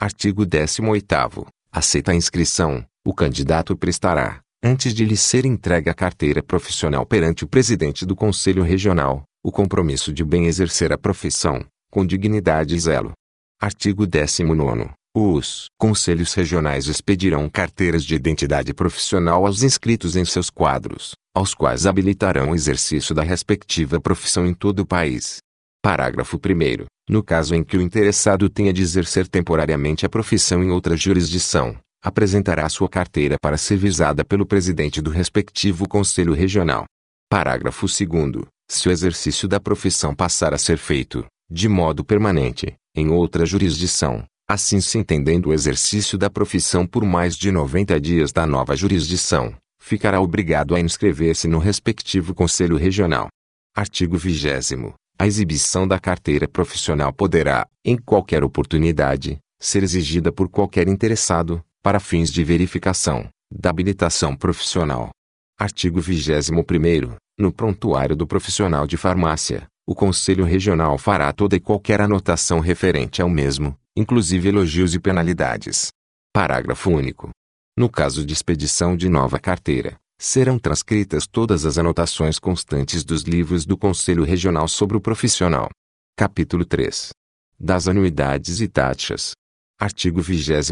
Artigo 0.00 0.46
18 0.46 1.46
Aceita 1.72 2.12
a 2.12 2.14
inscrição, 2.14 2.84
o 3.04 3.12
candidato 3.12 3.76
prestará, 3.76 4.40
antes 4.62 4.94
de 4.94 5.04
lhe 5.04 5.16
ser 5.16 5.44
entregue 5.44 5.90
a 5.90 5.94
carteira 5.94 6.42
profissional 6.42 7.04
perante 7.04 7.44
o 7.44 7.48
presidente 7.48 8.06
do 8.06 8.14
Conselho 8.14 8.62
Regional, 8.62 9.24
o 9.42 9.50
compromisso 9.50 10.12
de 10.12 10.24
bem 10.24 10.46
exercer 10.46 10.92
a 10.92 10.98
profissão, 10.98 11.64
com 11.90 12.04
dignidade 12.06 12.74
e 12.74 12.80
zelo. 12.80 13.12
Artigo 13.60 14.06
19. 14.06 14.90
Os 15.14 15.66
conselhos 15.76 16.32
regionais 16.34 16.86
expedirão 16.86 17.48
carteiras 17.48 18.04
de 18.04 18.14
identidade 18.14 18.72
profissional 18.72 19.44
aos 19.44 19.62
inscritos 19.62 20.14
em 20.14 20.24
seus 20.24 20.48
quadros, 20.48 21.12
aos 21.34 21.54
quais 21.54 21.86
habilitarão 21.86 22.50
o 22.50 22.54
exercício 22.54 23.14
da 23.14 23.22
respectiva 23.22 24.00
profissão 24.00 24.46
em 24.46 24.54
todo 24.54 24.80
o 24.80 24.86
país. 24.86 25.38
Parágrafo 25.82 26.36
1. 26.36 26.86
No 27.08 27.22
caso 27.22 27.54
em 27.54 27.64
que 27.64 27.76
o 27.76 27.82
interessado 27.82 28.48
tenha 28.48 28.72
de 28.72 28.82
exercer 28.82 29.26
temporariamente 29.26 30.04
a 30.04 30.08
profissão 30.08 30.62
em 30.62 30.70
outra 30.70 30.96
jurisdição, 30.96 31.76
apresentará 32.02 32.68
sua 32.68 32.88
carteira 32.88 33.36
para 33.40 33.56
ser 33.56 33.76
visada 33.76 34.24
pelo 34.24 34.46
presidente 34.46 35.00
do 35.00 35.10
respectivo 35.10 35.88
Conselho 35.88 36.34
Regional. 36.34 36.84
Parágrafo 37.30 37.86
2. 37.86 38.44
Se 38.70 38.88
o 38.88 38.92
exercício 38.92 39.48
da 39.48 39.58
profissão 39.58 40.14
passar 40.14 40.52
a 40.52 40.58
ser 40.58 40.78
feito, 40.78 41.24
de 41.50 41.68
modo 41.68 42.04
permanente, 42.04 42.76
em 42.94 43.08
outra 43.08 43.46
jurisdição, 43.46 44.24
assim 44.46 44.80
se 44.80 44.98
entendendo 44.98 45.46
o 45.46 45.52
exercício 45.54 46.18
da 46.18 46.28
profissão 46.28 46.86
por 46.86 47.04
mais 47.04 47.36
de 47.36 47.50
90 47.50 47.98
dias 48.00 48.32
da 48.32 48.46
nova 48.46 48.76
jurisdição, 48.76 49.54
ficará 49.78 50.20
obrigado 50.20 50.74
a 50.74 50.80
inscrever-se 50.80 51.48
no 51.48 51.58
respectivo 51.58 52.34
Conselho 52.34 52.76
Regional. 52.76 53.28
Artigo 53.74 54.18
20. 54.18 54.94
A 55.18 55.26
exibição 55.26 55.88
da 55.88 55.98
carteira 55.98 56.46
profissional 56.46 57.12
poderá, 57.12 57.66
em 57.84 57.96
qualquer 57.96 58.44
oportunidade, 58.44 59.38
ser 59.58 59.82
exigida 59.82 60.30
por 60.30 60.48
qualquer 60.48 60.86
interessado, 60.86 61.62
para 61.82 61.98
fins 61.98 62.30
de 62.30 62.44
verificação 62.44 63.28
da 63.50 63.70
habilitação 63.70 64.36
profissional. 64.36 65.10
Artigo 65.58 66.00
21 66.00 67.16
No 67.38 67.52
prontuário 67.52 68.14
do 68.14 68.26
profissional 68.26 68.86
de 68.86 68.96
farmácia, 68.96 69.66
o 69.88 69.94
Conselho 69.94 70.44
Regional 70.44 70.98
fará 70.98 71.32
toda 71.32 71.56
e 71.56 71.60
qualquer 71.60 71.98
anotação 72.02 72.60
referente 72.60 73.22
ao 73.22 73.28
mesmo, 73.30 73.74
inclusive 73.96 74.46
elogios 74.46 74.94
e 74.94 75.00
penalidades. 75.00 75.88
Parágrafo 76.30 76.90
único. 76.90 77.30
No 77.74 77.88
caso 77.88 78.22
de 78.22 78.34
expedição 78.34 78.94
de 78.94 79.08
nova 79.08 79.38
carteira, 79.38 79.96
serão 80.20 80.58
transcritas 80.58 81.26
todas 81.26 81.64
as 81.64 81.78
anotações 81.78 82.38
constantes 82.38 83.02
dos 83.02 83.22
livros 83.22 83.64
do 83.64 83.78
Conselho 83.78 84.24
Regional 84.24 84.68
sobre 84.68 84.94
o 84.94 85.00
profissional. 85.00 85.70
Capítulo 86.14 86.66
3. 86.66 87.08
Das 87.58 87.88
anuidades 87.88 88.60
e 88.60 88.68
taxas. 88.68 89.32
Artigo 89.80 90.20
22 90.20 90.70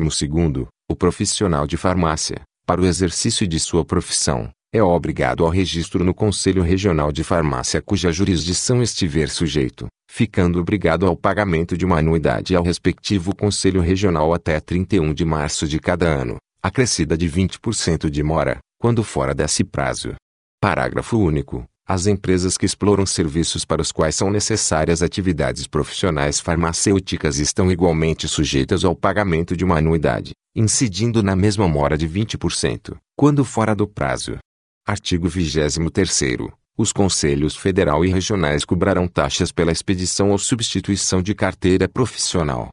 o 0.91 0.95
profissional 0.95 1.67
de 1.67 1.79
farmácia, 1.79 2.43
para 2.67 2.83
o 2.83 2.87
exercício 2.87 3.49
de 3.49 3.59
sua 3.59 3.83
profissão, 3.83 4.51
é 4.73 4.83
obrigado 4.83 5.45
ao 5.45 5.51
registro 5.51 6.05
no 6.05 6.13
Conselho 6.13 6.63
Regional 6.63 7.13
de 7.13 7.23
Farmácia 7.23 7.81
cuja 7.81 8.13
jurisdição 8.13 8.83
estiver 8.83 9.29
sujeito, 9.29 9.87
ficando 10.11 10.61
obrigado 10.61 11.07
ao 11.07 11.17
pagamento 11.17 11.79
de 11.79 11.85
uma 11.85 11.99
anuidade 11.99 12.55
ao 12.55 12.65
respectivo 12.65 13.35
Conselho 13.35 13.81
Regional 13.81 14.35
até 14.35 14.61
31 14.61 15.15
de 15.15 15.25
março 15.25 15.67
de 15.67 15.79
cada 15.79 16.07
ano, 16.07 16.37
acrescida 16.63 17.17
de 17.17 17.27
20% 17.31 18.11
de 18.11 18.23
mora, 18.23 18.59
quando 18.79 19.03
fora 19.03 19.35
desse 19.35 19.65
prazo. 19.65 20.15
Parágrafo 20.61 21.17
único. 21.17 21.65
As 21.89 22.09
empresas 22.09 22.59
que 22.59 22.67
exploram 22.67 23.07
serviços 23.07 23.65
para 23.65 23.81
os 23.81 23.93
quais 23.93 24.17
são 24.17 24.29
necessárias 24.29 25.01
atividades 25.03 25.69
profissionais 25.69 26.41
farmacêuticas 26.41 27.39
estão 27.39 27.71
igualmente 27.71 28.27
sujeitas 28.27 28.85
ao 28.85 28.97
pagamento 28.97 29.57
de 29.57 29.65
uma 29.65 29.79
anuidade, 29.79 30.33
incidindo 30.55 31.23
na 31.23 31.37
mesma 31.37 31.69
mora 31.69 31.97
de 31.97 32.09
20%, 32.09 32.97
quando 33.17 33.45
fora 33.45 33.73
do 33.73 33.87
prazo. 33.87 34.37
Artigo 34.89 35.29
23 35.29 36.21
Os 36.79 36.93
conselhos 36.93 37.57
federal 37.57 38.05
e 38.05 38.09
regionais 38.09 38.65
cobrarão 38.65 39.09
taxas 39.09 39.51
pela 39.51 39.73
expedição 39.73 40.31
ou 40.31 40.39
substituição 40.39 41.21
de 41.21 41.35
carteira 41.35 41.89
profissional. 41.89 42.69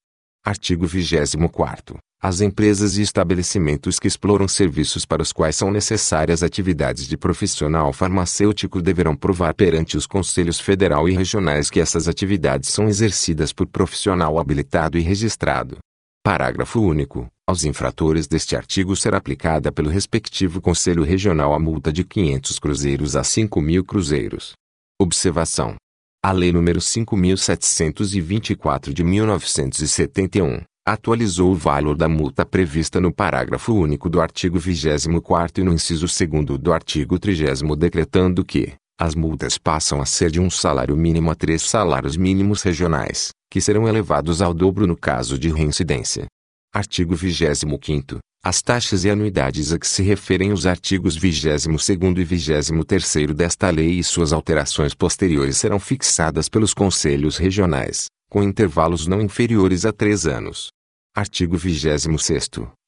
Artigo 0.45 0.85
24 0.85 1.97
as 2.21 2.39
empresas 2.39 2.97
e 2.97 3.01
estabelecimentos 3.01 3.99
que 3.99 4.07
exploram 4.07 4.47
serviços 4.47 5.05
para 5.05 5.21
os 5.21 5.33
quais 5.33 5.57
são 5.57 5.69
necessárias 5.69 6.41
atividades 6.41 7.05
de 7.05 7.17
profissional 7.17 7.91
farmacêutico 7.91 8.81
deverão 8.81 9.13
provar 9.13 9.53
perante 9.53 9.97
os 9.97 10.07
conselhos 10.07 10.57
federal 10.57 11.09
e 11.09 11.13
regionais 11.13 11.69
que 11.69 11.81
essas 11.81 12.07
atividades 12.07 12.69
são 12.69 12.87
exercidas 12.87 13.51
por 13.51 13.67
profissional 13.67 14.39
habilitado 14.39 14.97
e 14.97 15.01
registrado. 15.01 15.79
Parágrafo 16.23 16.79
único. 16.79 17.27
Aos 17.45 17.65
infratores 17.65 18.25
deste 18.25 18.55
artigo 18.55 18.95
será 18.95 19.17
aplicada 19.17 19.69
pelo 19.69 19.89
respectivo 19.89 20.61
Conselho 20.61 21.03
Regional 21.03 21.53
a 21.53 21.59
multa 21.59 21.91
de 21.91 22.05
500 22.05 22.57
cruzeiros 22.57 23.17
a 23.17 23.23
5 23.23 23.59
mil 23.59 23.83
cruzeiros. 23.83 24.53
Observação. 24.97 25.75
A 26.23 26.31
Lei 26.31 26.53
nº 26.53 26.77
5.724 26.77 28.93
de 28.93 29.03
1971 29.03 30.61
atualizou 30.87 31.51
o 31.51 31.55
valor 31.55 31.97
da 31.97 32.07
multa 32.07 32.45
prevista 32.45 33.01
no 33.01 33.13
parágrafo 33.13 33.73
único 33.73 34.09
do 34.09 34.21
artigo 34.21 34.57
24 34.57 35.61
e 35.61 35.65
no 35.65 35.73
inciso 35.73 36.05
2 36.05 36.57
do 36.57 36.71
artigo 36.71 37.19
30 37.19 37.75
decretando 37.75 38.45
que 38.45 38.71
as 38.97 39.15
multas 39.15 39.57
passam 39.57 39.99
a 39.99 40.05
ser 40.05 40.31
de 40.31 40.39
um 40.39 40.49
salário 40.49 40.95
mínimo 40.95 41.29
a 41.29 41.35
três 41.35 41.63
salários 41.63 42.15
mínimos 42.15 42.61
regionais, 42.61 43.31
que 43.51 43.59
serão 43.59 43.85
elevados 43.85 44.41
ao 44.41 44.53
dobro 44.53 44.87
no 44.87 44.95
caso 44.95 45.37
de 45.37 45.49
reincidência. 45.49 46.25
Artigo 46.75 47.15
25 47.15 48.17
As 48.43 48.63
taxas 48.63 49.05
e 49.05 49.09
anuidades 49.11 49.71
a 49.71 49.77
que 49.77 49.87
se 49.87 50.01
referem 50.01 50.51
os 50.51 50.65
artigos 50.65 51.15
22 51.15 51.65
e 51.67 52.73
23 52.73 53.35
desta 53.35 53.69
lei 53.69 53.99
e 53.99 54.03
suas 54.03 54.33
alterações 54.33 54.95
posteriores 54.95 55.57
serão 55.57 55.77
fixadas 55.79 56.49
pelos 56.49 56.73
conselhos 56.73 57.37
regionais, 57.37 58.07
com 58.27 58.41
intervalos 58.41 59.05
não 59.05 59.21
inferiores 59.21 59.85
a 59.85 59.93
três 59.93 60.25
anos. 60.25 60.69
Artigo 61.15 61.55
26 61.57 62.07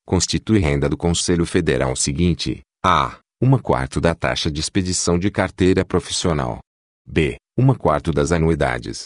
Constitui 0.03 0.57
renda 0.57 0.89
do 0.89 0.97
Conselho 0.97 1.45
Federal 1.45 1.91
o 1.91 1.95
seguinte, 1.95 2.61
a. 2.83 3.19
Uma 3.39 3.59
quarto 3.59 4.01
da 4.01 4.15
taxa 4.15 4.49
de 4.49 4.59
expedição 4.59 5.19
de 5.19 5.29
carteira 5.29 5.85
profissional. 5.85 6.57
b. 7.05 7.37
Uma 7.55 7.75
quarto 7.75 8.11
das 8.11 8.31
anuidades. 8.31 9.03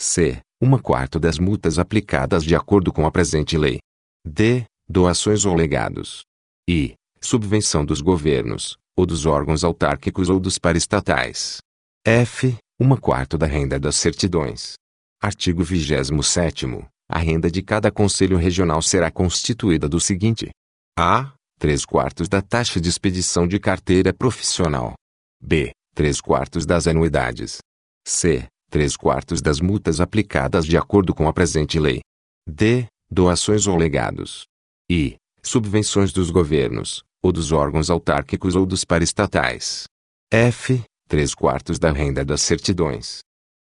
c. 0.00 0.40
Uma 0.58 0.78
quarto 0.78 1.20
das 1.20 1.38
multas 1.38 1.78
aplicadas 1.78 2.42
de 2.42 2.56
acordo 2.56 2.90
com 2.90 3.04
a 3.04 3.10
presente 3.10 3.58
lei. 3.58 3.78
D. 4.24 4.64
Doações 4.88 5.44
ou 5.44 5.54
legados. 5.54 6.22
e. 6.68 6.94
Subvenção 7.20 7.84
dos 7.84 8.00
governos, 8.00 8.76
ou 8.96 9.06
dos 9.06 9.26
órgãos 9.26 9.62
autárquicos 9.64 10.28
ou 10.28 10.40
dos 10.40 10.58
paraestatais. 10.58 11.58
f. 12.04 12.56
Uma 12.80 12.96
quarto 12.96 13.38
da 13.38 13.46
renda 13.46 13.78
das 13.78 13.96
certidões. 13.96 14.74
Artigo 15.22 15.62
27 15.62 16.66
A 17.08 17.18
renda 17.18 17.50
de 17.50 17.62
cada 17.62 17.90
conselho 17.92 18.36
regional 18.36 18.82
será 18.82 19.10
constituída 19.10 19.88
do 19.88 20.00
seguinte: 20.00 20.50
A. 20.98 21.32
3 21.58 21.84
quartos 21.84 22.28
da 22.28 22.42
taxa 22.42 22.80
de 22.80 22.88
expedição 22.88 23.46
de 23.46 23.60
carteira 23.60 24.12
profissional. 24.12 24.94
B. 25.40 25.70
3 25.94 26.20
quartos 26.20 26.66
das 26.66 26.88
anuidades. 26.88 27.58
C. 28.06 28.46
3 28.70 28.96
quartos 28.96 29.40
das 29.40 29.60
multas 29.60 30.00
aplicadas 30.00 30.66
de 30.66 30.76
acordo 30.76 31.14
com 31.14 31.28
a 31.28 31.32
presente 31.32 31.78
lei. 31.78 32.00
D. 32.48 32.86
Doações 33.14 33.66
ou 33.66 33.76
legados. 33.76 34.46
E. 34.90 35.16
subvenções 35.42 36.14
dos 36.14 36.30
governos, 36.30 37.04
ou 37.22 37.30
dos 37.30 37.52
órgãos 37.52 37.90
autárquicos 37.90 38.56
ou 38.56 38.64
dos 38.64 38.86
paraestatais. 38.86 39.84
F. 40.32 40.82
3 41.08 41.34
quartos 41.34 41.78
da 41.78 41.92
renda 41.92 42.24
das 42.24 42.40
certidões. 42.40 43.18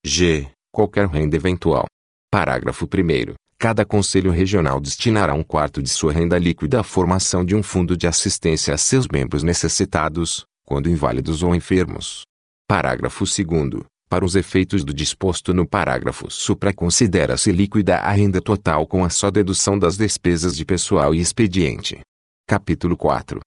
G. 0.06 0.48
Qualquer 0.72 1.08
renda 1.08 1.34
eventual. 1.34 1.86
Parágrafo 2.30 2.84
1 2.84 3.34
Cada 3.58 3.84
Conselho 3.84 4.30
Regional 4.30 4.78
destinará 4.78 5.34
um 5.34 5.42
quarto 5.42 5.82
de 5.82 5.88
sua 5.88 6.12
renda 6.12 6.38
líquida 6.38 6.78
à 6.78 6.84
formação 6.84 7.44
de 7.44 7.56
um 7.56 7.62
fundo 7.64 7.96
de 7.96 8.06
assistência 8.06 8.72
a 8.72 8.78
seus 8.78 9.08
membros 9.08 9.42
necessitados, 9.42 10.44
quando 10.64 10.88
inválidos 10.88 11.42
ou 11.42 11.56
enfermos. 11.56 12.22
Parágrafo 12.68 13.24
2 13.24 13.84
Para 14.10 14.24
os 14.24 14.34
efeitos 14.34 14.82
do 14.82 14.92
disposto 14.92 15.54
no 15.54 15.64
parágrafo 15.64 16.28
supra 16.28 16.74
considera-se 16.74 17.52
líquida 17.52 17.98
a 17.98 18.10
renda 18.10 18.40
total 18.40 18.84
com 18.84 19.04
a 19.04 19.08
só 19.08 19.30
dedução 19.30 19.78
das 19.78 19.96
despesas 19.96 20.56
de 20.56 20.64
pessoal 20.64 21.14
e 21.14 21.20
expediente. 21.20 22.00
Capítulo 22.44 22.96
4 22.96 23.38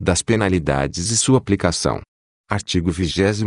Das 0.00 0.22
penalidades 0.22 1.10
e 1.10 1.16
sua 1.16 1.38
aplicação. 1.38 2.00
Artigo 2.48 2.92
28 2.92 3.44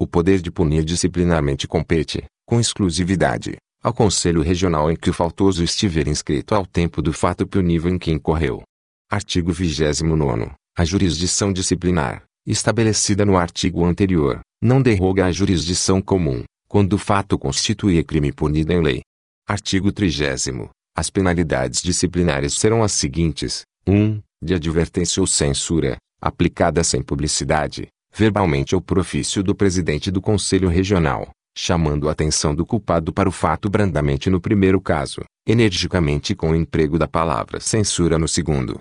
O 0.00 0.06
poder 0.08 0.42
de 0.42 0.50
punir 0.50 0.84
disciplinarmente 0.84 1.68
compete, 1.68 2.24
com 2.44 2.58
exclusividade, 2.58 3.56
ao 3.80 3.94
Conselho 3.94 4.42
Regional 4.42 4.90
em 4.90 4.96
que 4.96 5.10
o 5.10 5.14
faltoso 5.14 5.62
estiver 5.62 6.08
inscrito 6.08 6.56
ao 6.56 6.66
tempo 6.66 7.00
do 7.00 7.12
fato 7.12 7.46
punível 7.46 7.94
em 7.94 7.98
que 7.98 8.10
incorreu. 8.10 8.64
Artigo 9.08 9.52
29. 9.52 10.50
A 10.76 10.84
jurisdição 10.84 11.52
disciplinar, 11.52 12.24
estabelecida 12.44 13.24
no 13.24 13.36
artigo 13.36 13.84
anterior, 13.84 14.40
não 14.60 14.80
derroga 14.80 15.26
a 15.26 15.32
jurisdição 15.32 16.00
comum, 16.00 16.42
quando 16.68 16.94
o 16.94 16.98
fato 16.98 17.38
constitui 17.38 18.02
crime 18.02 18.32
punido 18.32 18.72
em 18.72 18.80
lei. 18.80 19.02
Artigo 19.48 19.92
30. 19.92 20.70
As 20.96 21.10
penalidades 21.10 21.82
disciplinares 21.82 22.54
serão 22.54 22.82
as 22.82 22.92
seguintes: 22.92 23.62
1. 23.86 24.20
De 24.42 24.54
advertência 24.54 25.20
ou 25.20 25.26
censura, 25.26 25.96
aplicada 26.20 26.82
sem 26.82 27.02
publicidade, 27.02 27.88
verbalmente 28.14 28.74
ou 28.74 28.80
por 28.80 28.98
ofício 28.98 29.42
do 29.42 29.54
presidente 29.54 30.10
do 30.10 30.20
Conselho 30.20 30.68
Regional, 30.68 31.30
chamando 31.56 32.08
a 32.08 32.12
atenção 32.12 32.54
do 32.54 32.66
culpado 32.66 33.12
para 33.12 33.28
o 33.28 33.32
fato 33.32 33.70
brandamente 33.70 34.28
no 34.28 34.40
primeiro 34.40 34.80
caso, 34.80 35.22
energicamente 35.46 36.34
com 36.34 36.50
o 36.50 36.56
emprego 36.56 36.98
da 36.98 37.06
palavra 37.08 37.60
censura 37.60 38.18
no 38.18 38.28
segundo. 38.28 38.78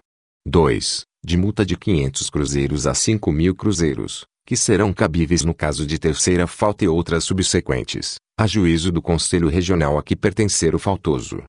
2. 0.48 1.04
De 1.24 1.38
multa 1.38 1.66
de 1.66 1.76
500 1.78 2.30
cruzeiros 2.30 2.86
a 2.86 2.94
5 2.94 3.32
mil 3.32 3.56
cruzeiros, 3.56 4.26
que 4.46 4.56
serão 4.56 4.94
cabíveis 4.94 5.44
no 5.44 5.54
caso 5.54 5.88
de 5.88 5.98
terceira 5.98 6.46
falta 6.46 6.86
e 6.86 6.88
outras 6.88 7.24
subsequentes, 7.24 8.18
a 8.40 8.46
juízo 8.46 8.92
do 8.92 9.02
Conselho 9.02 9.50
Regional 9.50 9.98
a 9.98 10.04
que 10.04 10.16
pertencer 10.16 10.76
o 10.76 10.80
faltoso. 10.80 11.42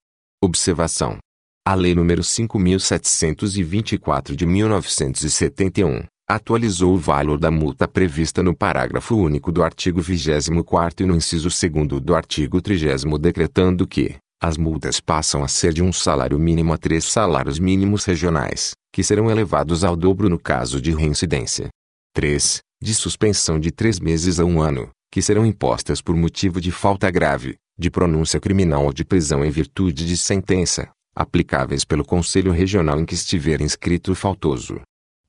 Observação. 0.43 1.19
A 1.67 1.75
Lei 1.75 1.95
nº 1.95 2.21
5.724 2.21 4.35
de 4.35 4.47
1971, 4.47 6.05
atualizou 6.29 6.95
o 6.95 6.99
valor 6.99 7.38
da 7.38 7.50
multa 7.50 7.87
prevista 7.87 8.43
no 8.43 8.57
parágrafo 8.57 9.17
único 9.17 9.53
do 9.53 9.62
artigo 9.62 10.00
24 10.00 11.05
e 11.05 11.09
no 11.09 11.15
inciso 11.15 11.49
2 11.49 12.00
do 12.00 12.15
artigo 12.15 12.61
30 12.61 13.19
decretando 13.19 13.87
que 13.87 14.17
as 14.41 14.57
multas 14.57 15.00
passam 15.00 15.43
a 15.43 15.49
ser 15.49 15.73
de 15.73 15.83
um 15.83 15.93
salário 15.93 16.38
mínimo 16.38 16.73
a 16.73 16.79
três 16.79 17.05
salários 17.05 17.59
mínimos 17.59 18.05
regionais, 18.05 18.73
que 18.93 19.03
serão 19.03 19.31
elevados 19.31 19.83
ao 19.83 19.97
dobro 19.97 20.29
no 20.29 20.38
caso 20.38 20.81
de 20.81 20.95
reincidência. 20.95 21.69
3. 22.15 22.61
De 22.83 22.95
suspensão 22.95 23.59
de 23.59 23.71
três 23.71 23.99
meses 23.99 24.38
a 24.38 24.45
um 24.45 24.61
ano, 24.61 24.90
que 25.11 25.23
serão 25.23 25.47
impostas 25.47 26.02
por 26.02 26.14
motivo 26.14 26.61
de 26.61 26.71
falta 26.71 27.11
grave, 27.11 27.56
de 27.78 27.90
pronúncia 27.90 28.38
criminal 28.38 28.85
ou 28.85 28.92
de 28.92 29.04
prisão 29.04 29.45
em 29.45 29.50
virtude 29.50 30.06
de 30.06 30.16
sentença, 30.16 30.90
aplicáveis 31.14 31.85
pelo 31.85 32.04
Conselho 32.04 32.52
Regional 32.52 33.00
em 33.00 33.04
que 33.06 33.14
estiver 33.14 33.61
inscrito 33.61 34.12
o 34.12 34.14
faltoso. 34.14 34.80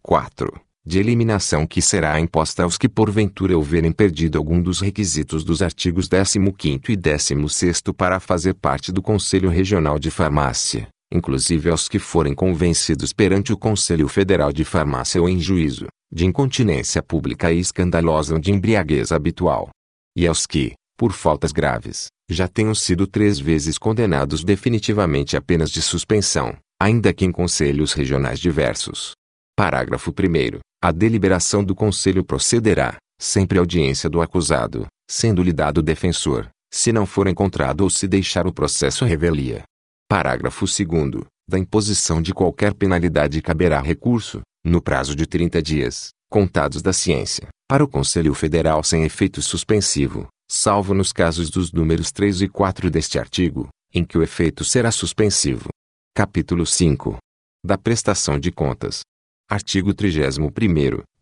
4 0.02 0.68
de 0.88 1.00
eliminação 1.00 1.68
que 1.68 1.82
será 1.82 2.18
imposta 2.18 2.64
aos 2.64 2.78
que 2.78 2.88
porventura 2.88 3.58
houverem 3.58 3.92
perdido 3.92 4.38
algum 4.38 4.62
dos 4.62 4.80
requisitos 4.80 5.44
dos 5.44 5.62
artigos 5.62 6.08
15 6.08 6.80
e 6.88 6.96
16 6.96 7.82
para 7.94 8.22
fazer 8.22 8.54
parte 8.54 8.90
do 8.90 9.02
Conselho 9.02 9.50
Regional 9.50 10.00
de 10.00 10.10
Farmácia, 10.10 10.88
inclusive 11.12 11.70
aos 11.70 11.88
que 11.88 12.00
forem 12.00 12.34
convencidos 12.34 13.14
perante 13.14 13.54
o 13.54 13.58
Conselho 13.58 14.08
Federal 14.08 14.52
de 14.52 14.64
Farmácia 14.64 15.22
ou 15.22 15.30
em 15.30 15.40
juízo, 15.40 15.88
de 16.12 16.26
incontinência 16.26 17.02
pública 17.02 17.52
e 17.52 17.60
escandalosa 17.60 18.34
ou 18.34 18.40
de 18.40 18.52
embriaguez 18.52 19.12
habitual. 19.12 19.70
E 20.16 20.28
aos 20.28 20.46
que, 20.46 20.74
por 20.98 21.12
faltas 21.12 21.52
graves, 21.52 22.08
já 22.30 22.48
tenham 22.48 22.76
sido 22.76 23.08
três 23.08 23.40
vezes 23.40 23.78
condenados 23.78 24.44
definitivamente 24.44 25.38
a 25.38 25.42
penas 25.42 25.72
de 25.72 25.82
suspensão, 25.82 26.58
ainda 26.82 27.14
que 27.14 27.26
em 27.26 27.32
conselhos 27.32 27.94
regionais 27.94 28.40
diversos. 28.40 29.14
Parágrafo 29.56 30.12
1 30.12 30.60
a 30.80 30.92
deliberação 30.92 31.64
do 31.64 31.74
Conselho 31.74 32.24
procederá, 32.24 32.98
sempre 33.20 33.58
à 33.58 33.62
audiência 33.62 34.08
do 34.08 34.22
acusado, 34.22 34.86
sendo-lhe 35.10 35.52
dado 35.52 35.82
defensor, 35.82 36.50
se 36.72 36.92
não 36.92 37.04
for 37.04 37.28
encontrado 37.28 37.82
ou 37.82 37.90
se 37.90 38.08
deixar 38.08 38.46
o 38.46 38.54
processo 38.54 39.04
revelia. 39.04 39.64
Parágrafo 40.10 40.66
2 40.66 41.26
Da 41.46 41.60
imposição 41.60 42.22
de 42.22 42.34
qualquer 42.34 42.74
penalidade 42.74 43.42
caberá 43.42 43.82
recurso, 43.82 44.40
no 44.64 44.82
prazo 44.82 45.14
de 45.14 45.26
30 45.28 45.62
dias, 45.62 46.12
contados 46.30 46.82
da 46.82 46.94
ciência, 46.94 47.50
para 47.70 47.84
o 47.84 47.88
Conselho 47.90 48.34
Federal 48.34 48.82
sem 48.84 49.04
efeito 49.04 49.42
suspensivo, 49.42 50.30
salvo 50.50 50.94
nos 50.94 51.12
casos 51.12 51.50
dos 51.50 51.74
números 51.74 52.10
3 52.14 52.44
e 52.44 52.48
4 52.48 52.90
deste 52.90 53.20
artigo, 53.20 53.68
em 53.94 54.06
que 54.06 54.18
o 54.18 54.24
efeito 54.24 54.64
será 54.64 54.92
suspensivo. 54.92 55.68
Capítulo 56.16 56.66
5 56.66 57.18
Da 57.66 57.78
prestação 57.78 58.40
de 58.40 58.50
contas. 58.50 59.02
Artigo 59.50 59.94
31 59.94 60.50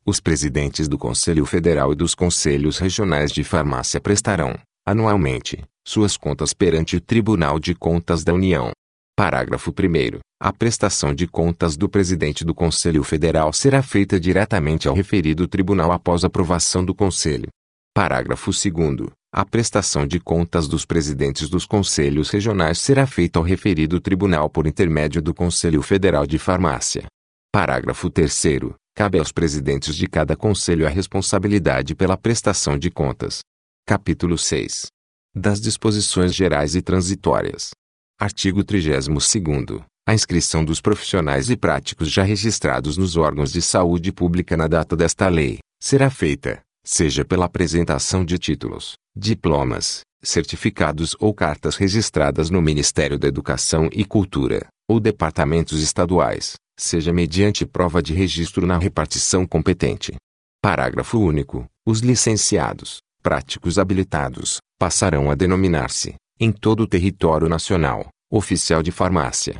Os 0.06 0.19
presidentes 0.19 0.88
do 0.88 0.98
Conselho 1.00 1.43
Federal 1.48 1.91
e 1.91 1.95
dos 1.95 2.13
Conselhos 2.13 2.78
Regionais 2.78 3.32
de 3.32 3.43
Farmácia 3.43 4.00
prestarão, 4.00 4.56
anualmente, 4.86 5.63
suas 5.86 6.17
contas 6.17 6.54
perante 6.54 6.95
o 6.95 7.02
Tribunal 7.02 7.60
de 7.60 7.76
Contas 7.76 8.24
da 8.24 8.34
União. 8.34 8.71
Parágrafo 9.15 9.71
1 9.71 10.19
A 10.41 10.52
prestação 10.52 11.13
de 11.13 11.28
contas 11.28 11.78
do 11.78 11.88
presidente 11.88 12.43
do 12.43 12.54
Conselho 12.54 13.04
Federal 13.04 13.54
será 13.54 13.82
feita 13.82 14.19
diretamente 14.19 14.88
ao 14.88 14.95
referido 14.95 15.48
tribunal 15.48 15.91
após 15.91 16.26
aprovação 16.26 16.84
do 16.84 16.93
Conselho. 16.93 17.48
Parágrafo 17.93 18.52
2 18.52 19.10
A 19.32 19.45
prestação 19.45 20.06
de 20.06 20.19
contas 20.19 20.67
dos 20.67 20.86
presidentes 20.86 21.48
dos 21.48 21.65
conselhos 21.65 22.30
regionais 22.30 22.80
será 22.80 23.08
feita 23.08 23.39
ao 23.39 23.45
referido 23.45 24.02
tribunal 24.02 24.50
por 24.50 24.67
intermédio 24.67 25.21
do 25.21 25.34
Conselho 25.34 25.82
Federal 25.82 26.26
de 26.26 26.38
Farmácia. 26.38 27.06
Parágrafo 27.54 28.10
3 28.10 28.43
Cabe 28.93 29.19
aos 29.19 29.32
presidentes 29.32 29.95
de 29.95 30.08
cada 30.08 30.36
conselho 30.36 30.86
a 30.86 30.89
responsabilidade 30.89 31.95
pela 31.95 32.17
prestação 32.17 32.78
de 32.78 32.89
contas. 32.89 33.39
Capítulo 33.86 34.38
6. 34.38 34.88
Das 35.38 35.60
disposições 35.60 36.34
gerais 36.34 36.76
e 36.76 36.82
transitórias. 36.82 37.71
Artigo 38.17 38.63
32 38.63 39.10
A 40.08 40.13
inscrição 40.13 40.63
dos 40.63 40.80
profissionais 40.80 41.50
e 41.50 41.58
práticos 41.58 42.10
já 42.10 42.24
registrados 42.24 42.95
nos 42.95 43.17
órgãos 43.17 43.52
de 43.52 43.62
saúde 43.62 44.13
pública 44.13 44.56
na 44.56 44.65
data 44.65 44.95
desta 44.95 45.28
lei, 45.28 45.60
será 45.78 46.10
feita, 46.10 46.62
seja 46.86 47.26
pela 47.26 47.48
apresentação 47.48 48.24
de 48.24 48.38
títulos, 48.38 48.93
diplomas, 49.13 50.04
certificados 50.24 51.17
ou 51.19 51.34
cartas 51.34 51.76
registradas 51.76 52.50
no 52.50 52.62
Ministério 52.62 53.19
da 53.19 53.28
Educação 53.28 53.89
e 53.91 54.06
Cultura, 54.06 54.67
ou 54.89 55.02
departamentos 55.02 55.84
estaduais, 55.84 56.54
seja 56.80 57.12
mediante 57.12 57.65
prova 57.65 58.02
de 58.02 58.13
registro 58.13 58.65
na 58.65 58.78
repartição 58.78 59.45
competente. 59.45 60.15
Parágrafo 60.62 61.19
único. 61.19 61.65
Os 61.86 62.00
licenciados, 62.00 62.98
práticos 63.26 63.80
habilitados, 63.80 64.60
passarão 64.78 65.32
a 65.32 65.34
denominar-se, 65.34 66.14
em 66.40 66.52
todo 66.52 66.84
o 66.84 66.88
território 66.88 67.50
nacional, 67.50 68.08
oficial 68.32 68.84
de 68.84 68.92
farmácia. 68.92 69.58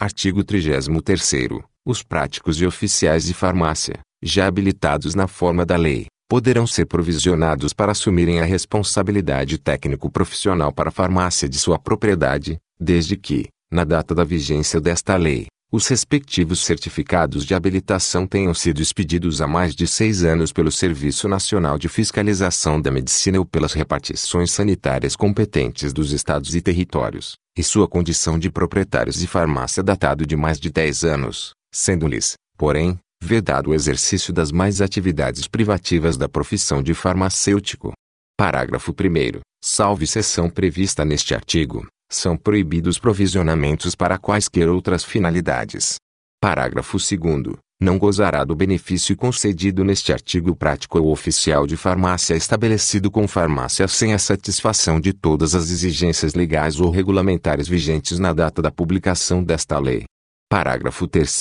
Artigo 0.00 0.44
33 0.44 1.58
Os 1.84 2.04
práticos 2.04 2.60
e 2.60 2.64
oficiais 2.64 3.24
de 3.24 3.34
farmácia, 3.34 3.98
já 4.22 4.46
habilitados 4.46 5.16
na 5.16 5.26
forma 5.26 5.66
da 5.66 5.76
lei, 5.76 6.06
poderão 6.28 6.64
ser 6.64 6.86
provisionados 6.86 7.72
para 7.72 7.90
assumirem 7.90 8.38
a 8.38 8.44
responsabilidade 8.44 9.58
técnico-profissional 9.58 10.72
para 10.72 10.90
a 10.90 10.92
farmácia 10.92 11.48
de 11.48 11.58
sua 11.58 11.76
propriedade, 11.76 12.56
desde 12.78 13.16
que, 13.16 13.48
na 13.68 13.82
data 13.82 14.14
da 14.14 14.22
vigência 14.22 14.80
desta 14.80 15.16
lei, 15.16 15.48
os 15.70 15.86
respectivos 15.86 16.60
certificados 16.60 17.44
de 17.44 17.54
habilitação 17.54 18.26
tenham 18.26 18.54
sido 18.54 18.80
expedidos 18.80 19.42
há 19.42 19.46
mais 19.46 19.74
de 19.74 19.86
seis 19.86 20.24
anos 20.24 20.50
pelo 20.50 20.72
Serviço 20.72 21.28
Nacional 21.28 21.78
de 21.78 21.90
Fiscalização 21.90 22.80
da 22.80 22.90
Medicina 22.90 23.38
ou 23.38 23.44
pelas 23.44 23.74
repartições 23.74 24.50
sanitárias 24.50 25.14
competentes 25.14 25.92
dos 25.92 26.12
estados 26.12 26.54
e 26.54 26.62
territórios, 26.62 27.34
e 27.56 27.62
sua 27.62 27.86
condição 27.86 28.38
de 28.38 28.50
proprietários 28.50 29.16
de 29.16 29.26
farmácia 29.26 29.82
datado 29.82 30.24
de 30.24 30.36
mais 30.36 30.58
de 30.58 30.70
dez 30.70 31.04
anos, 31.04 31.52
sendo-lhes, 31.70 32.32
porém, 32.56 32.98
vedado 33.22 33.68
o 33.68 33.74
exercício 33.74 34.32
das 34.32 34.50
mais 34.50 34.80
atividades 34.80 35.46
privativas 35.46 36.16
da 36.16 36.30
profissão 36.30 36.82
de 36.82 36.94
farmacêutico. 36.94 37.92
Parágrafo 38.38 38.92
1. 38.92 39.40
Salve 39.62 40.06
seção 40.06 40.48
prevista 40.48 41.04
neste 41.04 41.34
artigo, 41.34 41.86
são 42.10 42.36
proibidos 42.36 42.98
provisionamentos 42.98 43.94
para 43.94 44.18
quaisquer 44.18 44.68
outras 44.68 45.04
finalidades. 45.04 45.96
Parágrafo 46.40 46.96
2 46.96 47.58
não 47.80 47.96
gozará 47.96 48.42
do 48.42 48.56
benefício 48.56 49.16
concedido 49.16 49.84
neste 49.84 50.12
artigo 50.12 50.54
prático 50.56 50.98
ou 50.98 51.12
oficial 51.12 51.64
de 51.64 51.76
farmácia 51.76 52.34
estabelecido 52.34 53.08
com 53.08 53.28
farmácia 53.28 53.86
sem 53.86 54.12
a 54.12 54.18
satisfação 54.18 55.00
de 55.00 55.12
todas 55.12 55.54
as 55.54 55.70
exigências 55.70 56.34
legais 56.34 56.80
ou 56.80 56.90
regulamentares 56.90 57.68
vigentes 57.68 58.18
na 58.18 58.32
data 58.32 58.60
da 58.60 58.70
publicação 58.72 59.44
desta 59.44 59.78
lei. 59.78 60.04
Parágrafo 60.50 61.06
3 61.06 61.40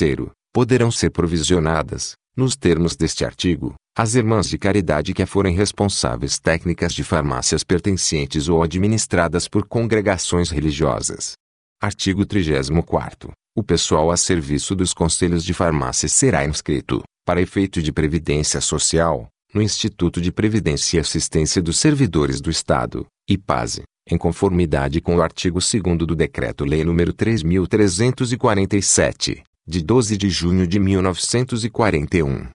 Poderão 0.54 0.92
ser 0.92 1.10
provisionadas, 1.10 2.14
nos 2.38 2.56
termos 2.56 2.96
deste 2.96 3.26
artigo, 3.26 3.74
as 3.98 4.14
irmãs 4.14 4.48
de 4.48 4.60
caridade 4.60 5.14
que 5.14 5.26
forem 5.26 5.56
responsáveis 5.56 6.40
técnicas 6.40 6.94
de 6.94 7.04
farmácias 7.04 7.64
pertencentes 7.64 8.48
ou 8.48 8.62
administradas 8.62 9.48
por 9.48 9.68
congregações 9.68 10.52
religiosas. 10.52 11.34
Artigo 11.82 12.26
34 12.26 13.32
o 13.58 13.64
pessoal 13.64 14.12
a 14.12 14.18
serviço 14.18 14.76
dos 14.76 14.94
conselhos 14.94 15.44
de 15.44 15.52
farmácia 15.52 16.08
será 16.08 16.46
inscrito, 16.46 17.02
para 17.26 17.42
efeito 17.42 17.82
de 17.82 17.92
previdência 17.92 18.62
social, 18.62 19.28
no 19.52 19.64
Instituto 19.64 20.22
de 20.22 20.32
Previdência 20.32 20.98
e 20.98 21.00
Assistência 21.00 21.60
dos 21.60 21.80
Servidores 21.80 22.40
do 22.40 22.52
Estado, 22.52 23.08
IPASE, 23.28 23.82
em 24.08 24.16
conformidade 24.16 25.02
com 25.02 25.16
o 25.16 25.24
artigo 25.24 25.58
2 25.58 25.98
do 25.98 26.16
Decreto-Lei 26.16 26.84
nº 26.84 27.12
3.347, 27.14 29.42
de 29.70 29.82
12 29.82 30.16
de 30.16 30.30
junho 30.30 30.66
de 30.66 30.80
1941. 30.80 32.48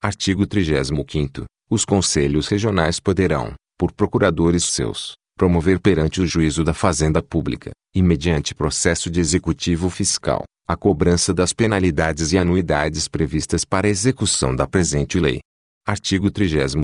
Artigo 0.00 0.46
35 0.46 1.44
Os 1.68 1.84
conselhos 1.84 2.46
regionais 2.46 3.00
poderão, 3.00 3.54
por 3.76 3.90
procuradores 3.90 4.66
seus, 4.66 5.14
promover 5.36 5.80
perante 5.80 6.20
o 6.20 6.26
juízo 6.28 6.62
da 6.62 6.72
Fazenda 6.72 7.20
Pública, 7.20 7.72
e 7.92 8.00
mediante 8.00 8.54
processo 8.54 9.10
de 9.10 9.18
executivo 9.18 9.90
fiscal, 9.90 10.44
a 10.64 10.76
cobrança 10.76 11.34
das 11.34 11.52
penalidades 11.52 12.32
e 12.32 12.38
anuidades 12.38 13.08
previstas 13.08 13.64
para 13.64 13.88
a 13.88 13.90
execução 13.90 14.54
da 14.54 14.64
presente 14.64 15.18
lei. 15.18 15.40
Artigo 15.84 16.30
36 16.30 16.74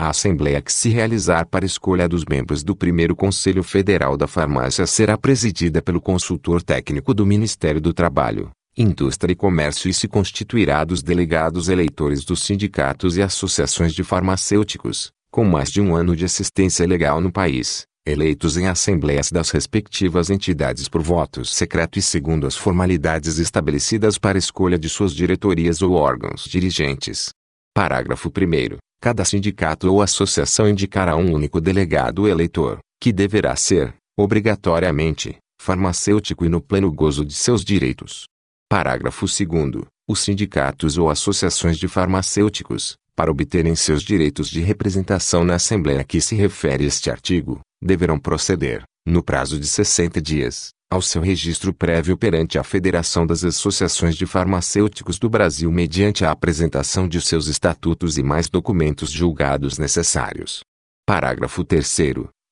a 0.00 0.08
Assembleia 0.08 0.62
que 0.62 0.72
se 0.72 0.88
realizar 0.88 1.46
para 1.46 1.66
escolha 1.66 2.08
dos 2.08 2.24
membros 2.24 2.64
do 2.64 2.74
primeiro 2.74 3.14
Conselho 3.14 3.62
Federal 3.62 4.16
da 4.16 4.26
Farmácia 4.26 4.86
será 4.86 5.18
presidida 5.18 5.82
pelo 5.82 6.00
consultor 6.00 6.62
técnico 6.62 7.12
do 7.12 7.24
Ministério 7.24 7.80
do 7.80 7.92
Trabalho, 7.92 8.50
Indústria 8.76 9.32
e 9.32 9.36
Comércio 9.36 9.88
e 9.88 9.94
se 9.94 10.08
constituirá 10.08 10.82
dos 10.82 11.00
delegados 11.00 11.68
eleitores 11.68 12.24
dos 12.24 12.42
sindicatos 12.42 13.16
e 13.16 13.22
associações 13.22 13.94
de 13.94 14.02
farmacêuticos, 14.02 15.12
com 15.30 15.44
mais 15.44 15.70
de 15.70 15.80
um 15.80 15.94
ano 15.94 16.16
de 16.16 16.24
assistência 16.24 16.84
legal 16.84 17.20
no 17.20 17.30
país, 17.30 17.84
eleitos 18.04 18.56
em 18.56 18.66
assembleias 18.66 19.30
das 19.30 19.50
respectivas 19.50 20.28
entidades 20.28 20.88
por 20.88 21.02
voto 21.02 21.44
secreto 21.44 22.00
e 22.00 22.02
segundo 22.02 22.48
as 22.48 22.56
formalidades 22.56 23.38
estabelecidas 23.38 24.18
para 24.18 24.38
escolha 24.38 24.76
de 24.76 24.88
suas 24.88 25.14
diretorias 25.14 25.80
ou 25.80 25.92
órgãos 25.92 26.42
dirigentes. 26.42 27.28
Parágrafo 27.72 28.28
1 28.28 28.76
Cada 29.00 29.24
sindicato 29.24 29.88
ou 29.88 30.02
associação 30.02 30.68
indicará 30.68 31.14
um 31.14 31.32
único 31.32 31.60
delegado 31.60 32.26
eleitor, 32.26 32.80
que 33.00 33.12
deverá 33.12 33.54
ser, 33.54 33.94
obrigatoriamente, 34.18 35.36
farmacêutico 35.62 36.44
e 36.44 36.48
no 36.48 36.60
pleno 36.60 36.90
gozo 36.90 37.24
de 37.24 37.34
seus 37.34 37.64
direitos. 37.64 38.24
Parágrafo 38.68 39.26
2 39.26 39.84
Os 40.08 40.20
sindicatos 40.20 40.96
ou 40.98 41.10
associações 41.10 41.78
de 41.78 41.86
farmacêuticos, 41.86 42.96
para 43.14 43.30
obterem 43.30 43.76
seus 43.76 44.02
direitos 44.02 44.48
de 44.48 44.60
representação 44.60 45.44
na 45.44 45.54
Assembleia 45.54 46.00
a 46.00 46.04
que 46.04 46.20
se 46.20 46.34
refere 46.34 46.84
este 46.84 47.10
artigo, 47.10 47.60
deverão 47.80 48.18
proceder, 48.18 48.82
no 49.06 49.22
prazo 49.22 49.60
de 49.60 49.66
60 49.66 50.20
dias, 50.20 50.70
ao 50.90 51.02
seu 51.02 51.20
registro 51.20 51.72
prévio 51.72 52.16
perante 52.16 52.58
a 52.58 52.64
Federação 52.64 53.26
das 53.26 53.44
Associações 53.44 54.16
de 54.16 54.26
Farmacêuticos 54.26 55.18
do 55.18 55.28
Brasil 55.28 55.70
mediante 55.70 56.24
a 56.24 56.30
apresentação 56.30 57.06
de 57.06 57.20
seus 57.20 57.46
estatutos 57.46 58.16
e 58.16 58.22
mais 58.22 58.48
documentos 58.48 59.10
julgados 59.10 59.78
necessários. 59.78 60.62
Parágrafo 61.06 61.62
3 61.62 61.98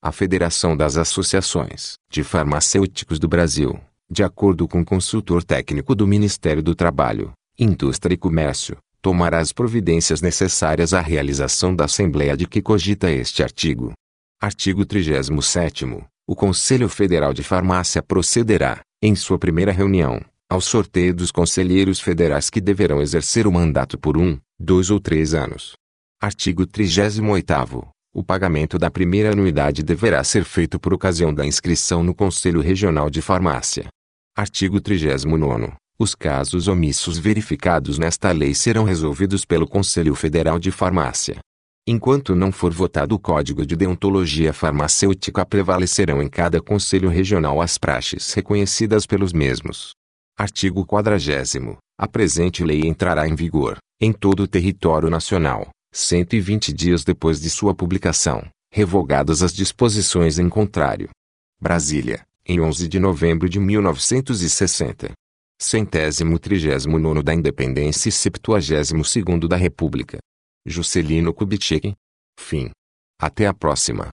A 0.02 0.12
Federação 0.12 0.76
das 0.76 0.96
Associações 0.96 1.94
de 2.10 2.22
Farmacêuticos 2.22 3.18
do 3.18 3.26
Brasil, 3.26 3.80
de 4.12 4.22
acordo 4.22 4.68
com 4.68 4.82
o 4.82 4.84
consultor 4.84 5.42
técnico 5.42 5.94
do 5.94 6.06
Ministério 6.06 6.62
do 6.62 6.74
Trabalho, 6.74 7.32
Indústria 7.58 8.12
e 8.12 8.18
Comércio, 8.18 8.76
tomará 9.00 9.38
as 9.38 9.52
providências 9.52 10.20
necessárias 10.20 10.92
à 10.92 11.00
realização 11.00 11.74
da 11.74 11.86
Assembleia 11.86 12.36
de 12.36 12.46
que 12.46 12.60
cogita 12.60 13.10
este 13.10 13.42
artigo. 13.42 13.94
Artigo 14.38 14.84
37 14.84 15.86
O 16.26 16.36
Conselho 16.36 16.90
Federal 16.90 17.32
de 17.32 17.42
Farmácia 17.42 18.02
procederá, 18.02 18.82
em 19.02 19.14
sua 19.14 19.38
primeira 19.38 19.72
reunião, 19.72 20.20
ao 20.46 20.60
sorteio 20.60 21.14
dos 21.14 21.32
conselheiros 21.32 21.98
federais 21.98 22.50
que 22.50 22.60
deverão 22.60 23.00
exercer 23.00 23.46
o 23.46 23.52
mandato 23.52 23.98
por 23.98 24.18
um, 24.18 24.38
dois 24.60 24.90
ou 24.90 25.00
três 25.00 25.32
anos. 25.32 25.72
Artigo 26.20 26.66
38 26.66 27.88
O 28.14 28.22
pagamento 28.22 28.78
da 28.78 28.90
primeira 28.90 29.32
anuidade 29.32 29.82
deverá 29.82 30.22
ser 30.22 30.44
feito 30.44 30.78
por 30.78 30.92
ocasião 30.92 31.32
da 31.32 31.46
inscrição 31.46 32.02
no 32.02 32.14
Conselho 32.14 32.60
Regional 32.60 33.08
de 33.08 33.22
Farmácia. 33.22 33.86
Artigo 34.34 34.80
39 34.80 35.74
os 35.98 36.14
casos 36.14 36.66
omissos 36.66 37.18
verificados 37.18 37.98
nesta 37.98 38.32
lei 38.32 38.54
serão 38.54 38.82
resolvidos 38.82 39.44
pelo 39.44 39.68
Conselho 39.68 40.14
Federal 40.14 40.58
de 40.58 40.70
Farmácia. 40.72 41.38
Enquanto 41.86 42.34
não 42.34 42.50
for 42.50 42.72
votado 42.72 43.14
o 43.14 43.18
Código 43.18 43.66
de 43.66 43.76
Deontologia 43.76 44.54
Farmacêutica 44.54 45.44
prevalecerão 45.44 46.22
em 46.22 46.28
cada 46.28 46.62
Conselho 46.62 47.10
Regional 47.10 47.60
as 47.60 47.76
praxes 47.76 48.32
reconhecidas 48.32 49.06
pelos 49.06 49.34
mesmos. 49.34 49.92
Artigo 50.38 50.84
40 50.86 51.78
A 51.98 52.08
presente 52.08 52.64
lei 52.64 52.80
entrará 52.80 53.28
em 53.28 53.34
vigor, 53.34 53.76
em 54.00 54.12
todo 54.12 54.44
o 54.44 54.48
território 54.48 55.10
nacional, 55.10 55.68
120 55.92 56.72
dias 56.72 57.04
depois 57.04 57.38
de 57.38 57.50
sua 57.50 57.74
publicação, 57.74 58.42
revogadas 58.72 59.42
as 59.42 59.52
disposições 59.52 60.38
em 60.38 60.48
contrário. 60.48 61.10
Brasília, 61.60 62.24
em 62.46 62.60
11 62.60 62.88
de 62.88 62.98
novembro 62.98 63.48
de 63.48 63.58
1960 63.60 65.12
centésimo 65.62 66.38
trigésimo 66.38 66.98
nono 66.98 67.22
da 67.22 67.32
Independência 67.32 68.08
e 68.08 68.12
septuagésimo 68.12 69.04
segundo 69.04 69.46
da 69.46 69.56
República. 69.56 70.18
Juscelino 70.66 71.32
Kubitschek. 71.32 71.94
Fim. 72.38 72.70
Até 73.20 73.46
a 73.46 73.54
próxima. 73.54 74.10